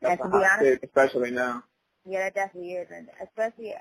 That's 0.00 0.20
and 0.22 0.32
to 0.32 0.38
be 0.38 0.44
honest, 0.44 0.84
especially 0.84 1.30
now. 1.30 1.64
Yeah, 2.06 2.20
that 2.20 2.34
definitely 2.34 2.72
is, 2.74 2.88
and 2.90 3.08
especially 3.22 3.74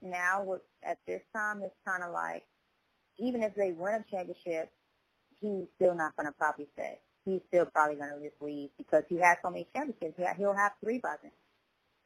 now 0.00 0.42
with 0.42 0.62
at 0.82 0.98
this 1.06 1.22
time, 1.34 1.62
it's 1.62 1.74
kind 1.86 2.02
of 2.02 2.12
like 2.12 2.44
even 3.18 3.42
if 3.42 3.54
they 3.54 3.72
win 3.72 3.94
a 3.94 4.04
championship, 4.10 4.70
he's 5.40 5.66
still 5.76 5.94
not 5.94 6.16
going 6.16 6.26
to 6.26 6.32
probably 6.32 6.66
stay. 6.74 6.98
He's 7.24 7.40
still 7.48 7.66
probably 7.66 7.96
going 7.96 8.10
to 8.10 8.28
just 8.28 8.40
leave 8.40 8.70
because 8.78 9.02
he 9.08 9.16
has 9.18 9.36
so 9.42 9.50
many 9.50 9.66
championships. 9.74 10.38
He'll 10.38 10.54
have 10.54 10.72
three 10.82 10.98
by 10.98 11.16
then. 11.22 11.32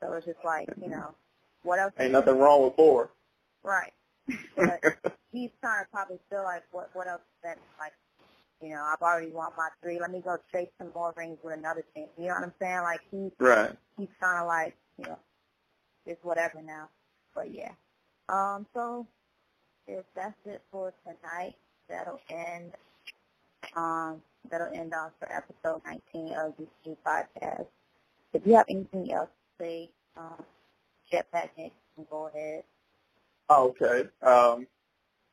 So 0.01 0.12
it's 0.14 0.27
just 0.27 0.38
like, 0.45 0.69
you 0.81 0.88
know, 0.88 1.14
what 1.62 1.79
else? 1.79 1.93
Ain't 1.99 2.12
nothing 2.12 2.38
wrong 2.38 2.64
with 2.64 2.77
four. 2.77 3.11
Right. 3.62 3.93
but 4.57 4.81
he's 5.33 5.51
trying 5.61 5.85
to 5.85 5.90
probably 5.93 6.19
feel 6.31 6.43
like 6.43 6.62
what 6.73 6.90
what 6.93 7.07
else 7.09 7.21
that 7.43 7.59
like 7.79 7.93
you 8.62 8.71
know 8.71 8.83
I've 8.83 9.03
already 9.03 9.31
won 9.31 9.51
my 9.57 9.69
three. 9.83 9.99
Let 10.01 10.11
me 10.11 10.21
go 10.21 10.38
chase 10.53 10.69
some 10.79 10.90
more 10.95 11.12
rings 11.16 11.38
with 11.43 11.59
another 11.59 11.85
team. 11.95 12.07
You 12.19 12.29
know 12.29 12.35
what 12.35 12.45
I'm 12.45 12.53
saying? 12.61 12.83
Like 12.83 13.01
he's 13.11 13.33
right. 13.38 13.73
He's 13.99 14.09
kind 14.21 14.40
of 14.40 14.47
like 14.47 14.77
you 14.99 15.05
know 15.07 15.19
it's 16.07 16.23
whatever 16.25 16.62
now. 16.62 16.88
But 17.35 17.53
yeah. 17.53 17.73
Um. 18.29 18.66
So 18.75 19.07
if 19.87 20.05
that's 20.14 20.35
it 20.47 20.62
for 20.71 20.93
tonight, 21.05 21.55
that'll 21.88 22.21
end. 22.31 22.73
Um. 23.76 24.22
That'll 24.50 24.72
end 24.74 24.94
off 24.94 25.12
for 25.18 25.30
episode 25.30 25.83
19 25.85 26.33
of 26.35 26.54
the 26.56 26.66
G 26.83 26.96
podcast. 27.06 27.66
If 28.33 28.46
you 28.46 28.54
have 28.54 28.66
anything 28.68 29.12
else 29.12 29.28
to 29.28 29.64
say, 29.64 29.90
um, 30.16 30.42
Jetpack 31.12 31.50
Nick, 31.59 31.72
go 32.11 32.28
ahead. 32.28 32.64
Okay. 33.50 34.09
Um, 34.22 34.66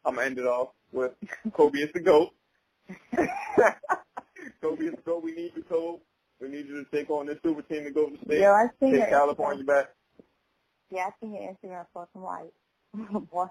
I'm 0.04 0.16
gonna 0.16 0.26
end 0.26 0.40
it 0.40 0.46
off 0.46 0.70
with 0.92 1.14
Kobe 1.54 1.80
is 1.80 1.92
the 1.94 2.02
goat. 2.02 2.34
Kobe 4.62 4.86
is 4.86 4.96
the 4.96 5.02
goat. 5.06 5.24
We 5.24 5.32
need 5.32 5.54
you, 5.56 5.64
Kobe. 5.64 6.00
We 6.42 6.50
need 6.50 6.68
you 6.68 6.84
to 6.84 6.92
take 6.92 7.10
on 7.10 7.28
this 7.28 7.38
super 7.44 7.62
team 7.62 7.86
to 7.86 7.92
go 7.92 8.10
to 8.10 8.18
state. 8.26 8.42
Yeah, 8.42 8.52
I 8.52 8.68
see 8.80 8.92
Take 8.92 9.10
California 9.10 9.64
back. 9.64 9.90
Yeah, 10.92 11.08
I 11.08 11.12
see 11.20 11.32
your 11.32 11.54
Instagram 11.54 11.86
post. 11.94 12.12
I'm 12.16 12.24
like, 12.24 12.52
what? 13.32 13.50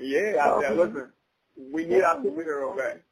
Yeah, 0.00 0.36
I 0.40 0.62
said, 0.62 0.76
listen, 0.76 1.12
we 1.72 1.86
need 1.86 2.02
our 2.02 2.16
superhero 2.18 2.76
back. 2.76 3.02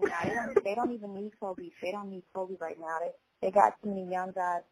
Nah, 0.00 0.08
they, 0.24 0.34
don't, 0.34 0.64
they 0.64 0.74
don't 0.74 0.92
even 0.92 1.14
need 1.14 1.32
Kobe. 1.38 1.70
They 1.82 1.92
don't 1.92 2.10
need 2.10 2.24
Kobe 2.34 2.54
right 2.60 2.78
now. 2.80 2.98
They 3.00 3.10
they 3.42 3.50
got 3.50 3.80
too 3.82 3.90
many 3.90 4.10
young 4.10 4.32
guys 4.32 4.62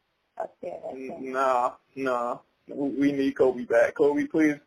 up 0.40 0.54
there. 0.60 0.80
Nah, 1.20 1.72
nah. 1.94 2.38
We 2.68 3.12
need 3.12 3.36
Kobe 3.36 3.64
back. 3.64 3.94
Kobe, 3.94 4.26
please 4.26 4.58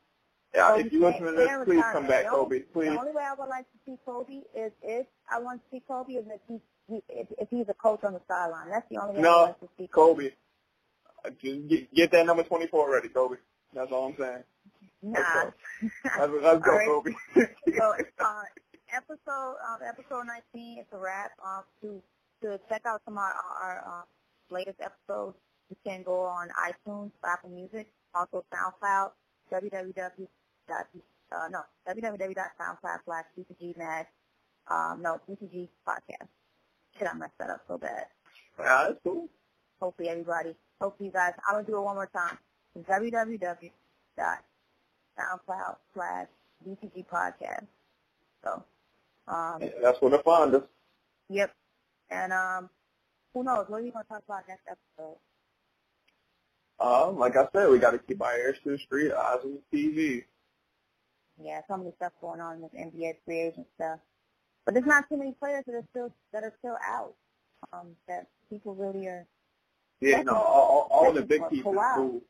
yeah, 0.56 0.70
Kobe 0.70 0.82
if 0.86 0.94
you 0.94 1.02
listen 1.02 1.26
to 1.26 1.32
this, 1.34 1.50
please 1.66 1.84
come 1.92 2.08
back, 2.08 2.28
Kobe. 2.28 2.60
Please. 2.62 2.90
The 2.90 3.00
only 3.00 3.12
way 3.12 3.24
I 3.24 3.34
would 3.38 3.50
like 3.50 3.66
to 3.66 3.78
see 3.86 3.98
Kobe 4.06 4.42
is 4.56 4.72
if 4.82 5.06
I 5.30 5.40
want 5.40 5.62
to 5.62 5.68
see 5.70 5.84
Kobe 5.86 6.14
is 6.14 6.26
if 6.28 6.40
he, 6.48 6.62
he 6.88 7.04
if, 7.10 7.28
if 7.38 7.50
he's 7.50 7.68
a 7.70 7.74
coach 7.74 8.04
on 8.04 8.14
the 8.14 8.22
sideline. 8.28 8.70
That's 8.70 8.88
the 8.90 9.02
only 9.02 9.16
way 9.16 9.22
no, 9.22 9.30
I 9.30 9.44
want 9.44 9.60
to 9.62 9.70
see 9.78 9.88
Kobe. 9.88 10.24
Kobe. 10.24 10.36
Uh, 11.26 11.30
just 11.42 11.68
get, 11.68 11.94
get 11.94 12.12
that 12.12 12.26
number 12.26 12.44
24 12.44 12.92
ready, 12.92 13.10
Kobe. 13.10 13.36
That's 13.74 13.92
all 13.92 14.08
I'm 14.08 14.16
saying. 14.18 14.44
Nah. 15.04 15.20
Let's 15.82 16.32
go, 16.32 16.40
let's 16.44 16.66
go. 16.66 16.80
Kobe. 16.86 17.12
so, 17.34 17.92
episode 17.92 18.06
um, 18.20 18.45
episode 20.16 20.28
19 20.54 20.80
is 20.80 20.86
a 20.94 20.98
wrap. 20.98 21.32
Um, 21.44 21.64
to 21.82 22.02
to 22.42 22.60
check 22.70 22.84
out 22.86 23.02
some 23.06 23.16
of 23.16 23.20
our, 23.20 23.34
our 23.62 23.84
uh, 23.88 24.04
latest 24.54 24.80
episodes, 24.80 25.36
you 25.70 25.76
can 25.86 26.04
go 26.04 26.22
on 26.22 26.50
iTunes, 26.50 27.12
Apple 27.26 27.50
Music, 27.50 27.88
also 28.14 28.46
SoundCloud, 28.54 29.12
www 29.52 30.28
uh, 31.32 31.48
no 31.50 31.62
www.soundcloud 31.88 33.00
slash 33.06 33.26
bcgmag. 33.38 34.06
Um, 34.68 35.02
no 35.02 35.20
BCG 35.30 35.70
podcast. 35.88 36.28
Should 36.98 37.08
I 37.08 37.14
messed 37.14 37.38
that 37.40 37.50
up 37.50 37.62
so 37.68 37.78
bad? 37.78 38.06
Yeah, 38.60 38.86
that's 38.88 39.00
cool. 39.04 39.28
Hopefully 39.82 40.10
everybody, 40.10 40.56
hopefully 40.80 41.08
you 41.08 41.14
guys, 41.14 41.34
I'm 41.48 41.56
gonna 41.56 41.68
do 41.68 41.78
it 41.78 41.82
one 41.82 41.96
more 41.96 42.10
time. 42.16 42.38
Www.soundcloud 42.80 45.76
slash 45.94 46.28
BCG 46.68 47.06
podcast. 47.12 47.66
So, 48.44 48.64
um, 49.28 49.70
that's 49.82 50.02
what 50.02 50.14
I 50.14 50.22
find 50.22 50.56
us. 50.56 50.64
Yep. 51.30 51.54
And 52.10 52.34
um, 52.34 52.70
who 53.34 53.44
knows? 53.44 53.66
What 53.68 53.82
are 53.82 53.86
you 53.86 53.92
gonna 53.92 54.06
talk 54.06 54.24
about 54.28 54.48
next 54.48 54.64
episode? 54.68 55.18
Um, 56.80 57.18
like 57.18 57.36
I 57.38 57.48
said, 57.54 57.70
we 57.70 57.80
got 57.80 57.92
to 57.92 58.00
keep 58.00 58.22
our 58.22 58.38
ears 58.38 58.58
to 58.64 58.72
the 58.72 58.78
street, 58.78 59.12
eyes 59.12 59.40
on 59.44 59.60
the 59.72 59.78
TV. 59.78 60.24
Yeah, 61.42 61.62
so 61.70 61.78
many 61.78 61.92
stuff 61.96 62.12
going 62.22 62.42
on 62.42 62.62
with 62.62 62.74
NBA 62.74 63.16
free 63.26 63.40
agent 63.40 63.68
stuff. 63.76 64.00
but 64.66 64.74
there's 64.74 64.86
not 64.86 65.08
too 65.10 65.18
many 65.18 65.34
players 65.34 65.64
that 65.68 65.76
are 65.76 65.86
still 65.92 66.14
that 66.34 66.44
are 66.44 66.54
still 66.60 66.78
out. 66.86 67.14
Um, 67.74 67.96
that 68.08 68.28
people 68.50 68.76
really 68.76 69.08
are. 69.08 69.26
Yeah, 70.02 70.22
no, 70.22 70.34
all, 70.34 70.88
all, 70.92 71.06
all 71.06 71.14
the 71.14 71.22
big 71.22 71.42
pieces. 71.50 71.66
Kawhi. 71.66 71.96
Cool. 71.96 72.22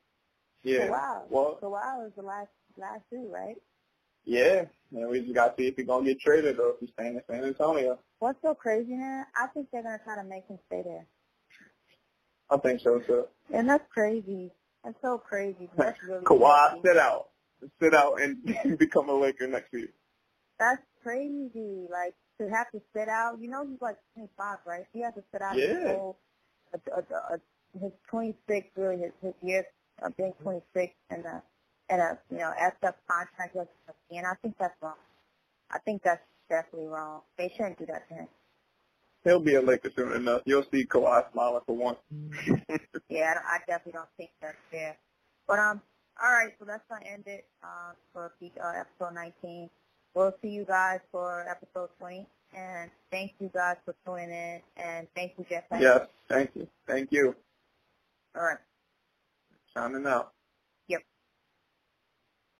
Yeah. 0.63 0.87
Kawhi. 0.87 1.21
Well, 1.29 1.59
Kawhi 1.61 1.97
was 2.03 2.11
the 2.15 2.23
last 2.23 2.49
last 2.77 3.01
two, 3.09 3.27
right? 3.29 3.57
Yeah. 4.25 4.65
And 4.91 5.09
we 5.09 5.21
just 5.21 5.33
got 5.33 5.57
to 5.57 5.63
see 5.63 5.67
if 5.67 5.75
he's 5.75 5.87
gonna 5.87 6.05
get 6.05 6.19
traded 6.19 6.59
or 6.59 6.71
if 6.71 6.75
he's 6.79 6.89
staying 6.91 7.15
in 7.15 7.21
San 7.29 7.43
Antonio. 7.43 7.99
What's 8.19 8.41
so 8.41 8.53
crazy, 8.53 8.93
man? 8.93 9.25
I 9.35 9.47
think 9.47 9.67
they're 9.71 9.83
gonna 9.83 9.99
try 10.03 10.15
to 10.15 10.23
make 10.23 10.47
him 10.47 10.59
stay 10.67 10.83
there. 10.83 11.05
I 12.49 12.57
think 12.57 12.81
so 12.81 12.99
too. 12.99 13.25
And 13.53 13.69
that's 13.69 13.83
crazy. 13.91 14.51
That's 14.83 14.95
so 15.01 15.17
crazy. 15.17 15.69
That's 15.75 16.01
really 16.07 16.23
Kawhi, 16.23 16.69
crazy. 16.69 16.81
sit 16.85 16.97
out, 16.97 17.29
sit 17.81 17.93
out, 17.93 18.21
and 18.21 18.77
become 18.77 19.09
a 19.09 19.13
Laker 19.13 19.47
next 19.47 19.73
year. 19.73 19.89
That's 20.59 20.81
crazy. 21.03 21.87
Like 21.91 22.13
to 22.39 22.49
have 22.49 22.69
to 22.71 22.81
sit 22.95 23.09
out. 23.09 23.39
You 23.41 23.49
know, 23.49 23.65
he's 23.65 23.81
like 23.81 23.97
25, 24.13 24.57
right? 24.65 24.85
He 24.93 25.01
has 25.01 25.13
to 25.15 25.23
sit 25.31 25.41
out 25.41 25.55
his 25.55 25.77
whole, 25.87 26.17
a, 26.73 26.79
a, 26.91 27.35
a, 27.35 27.79
his 27.81 27.91
26, 28.09 28.67
really 28.77 28.97
his 28.97 29.11
his 29.21 29.33
year 29.41 29.65
of 30.01 30.15
being 30.15 30.33
26, 30.41 30.93
and 31.09 31.25
a 31.25 31.43
and 31.89 32.01
a 32.01 32.17
you 32.31 32.37
know 32.37 32.51
effed 32.61 32.87
up 32.87 32.97
contract. 33.07 33.55
with 33.55 33.67
And 34.11 34.25
I 34.25 34.33
think 34.41 34.55
that's 34.59 34.75
wrong. 34.81 34.95
I 35.71 35.79
think 35.79 36.03
that's 36.03 36.23
definitely 36.49 36.87
wrong. 36.87 37.21
They 37.37 37.51
shouldn't 37.55 37.79
do 37.79 37.85
that 37.87 38.07
to 38.09 38.13
him. 38.15 38.27
He'll 39.23 39.39
be 39.39 39.55
a 39.55 39.61
Laker 39.61 39.89
soon 39.95 40.13
enough. 40.13 40.43
You'll 40.45 40.65
see 40.71 40.85
Kawhi 40.85 41.31
smiling 41.31 41.61
for 41.65 41.75
once. 41.75 41.97
Yeah, 43.07 43.35
I, 43.47 43.59
definitely 43.67 43.93
don't 43.93 44.09
think 44.17 44.31
that's 44.41 44.57
fair. 44.71 44.97
But 45.47 45.59
um, 45.59 45.81
all 46.21 46.31
right, 46.31 46.51
so 46.59 46.65
that's 46.65 46.83
gonna 46.89 47.05
end 47.05 47.23
it 47.27 47.45
um 47.63 47.95
for 48.11 48.33
uh, 48.41 48.71
episode 48.79 49.13
19. 49.13 49.69
We'll 50.15 50.33
see 50.41 50.49
you 50.49 50.65
guys 50.65 51.01
for 51.11 51.45
episode 51.47 51.89
20, 51.99 52.25
and 52.55 52.89
thank 53.11 53.33
you 53.39 53.51
guys 53.53 53.77
for 53.85 53.95
tuning 54.05 54.31
in, 54.31 54.61
and 54.77 55.07
thank 55.15 55.33
you, 55.37 55.45
Jeff. 55.49 55.63
yes, 55.79 56.07
thank 56.27 56.51
you, 56.55 56.67
thank 56.87 57.11
you. 57.11 57.35
All 58.35 58.43
right. 58.43 58.57
Signing 59.73 60.05
out. 60.07 60.34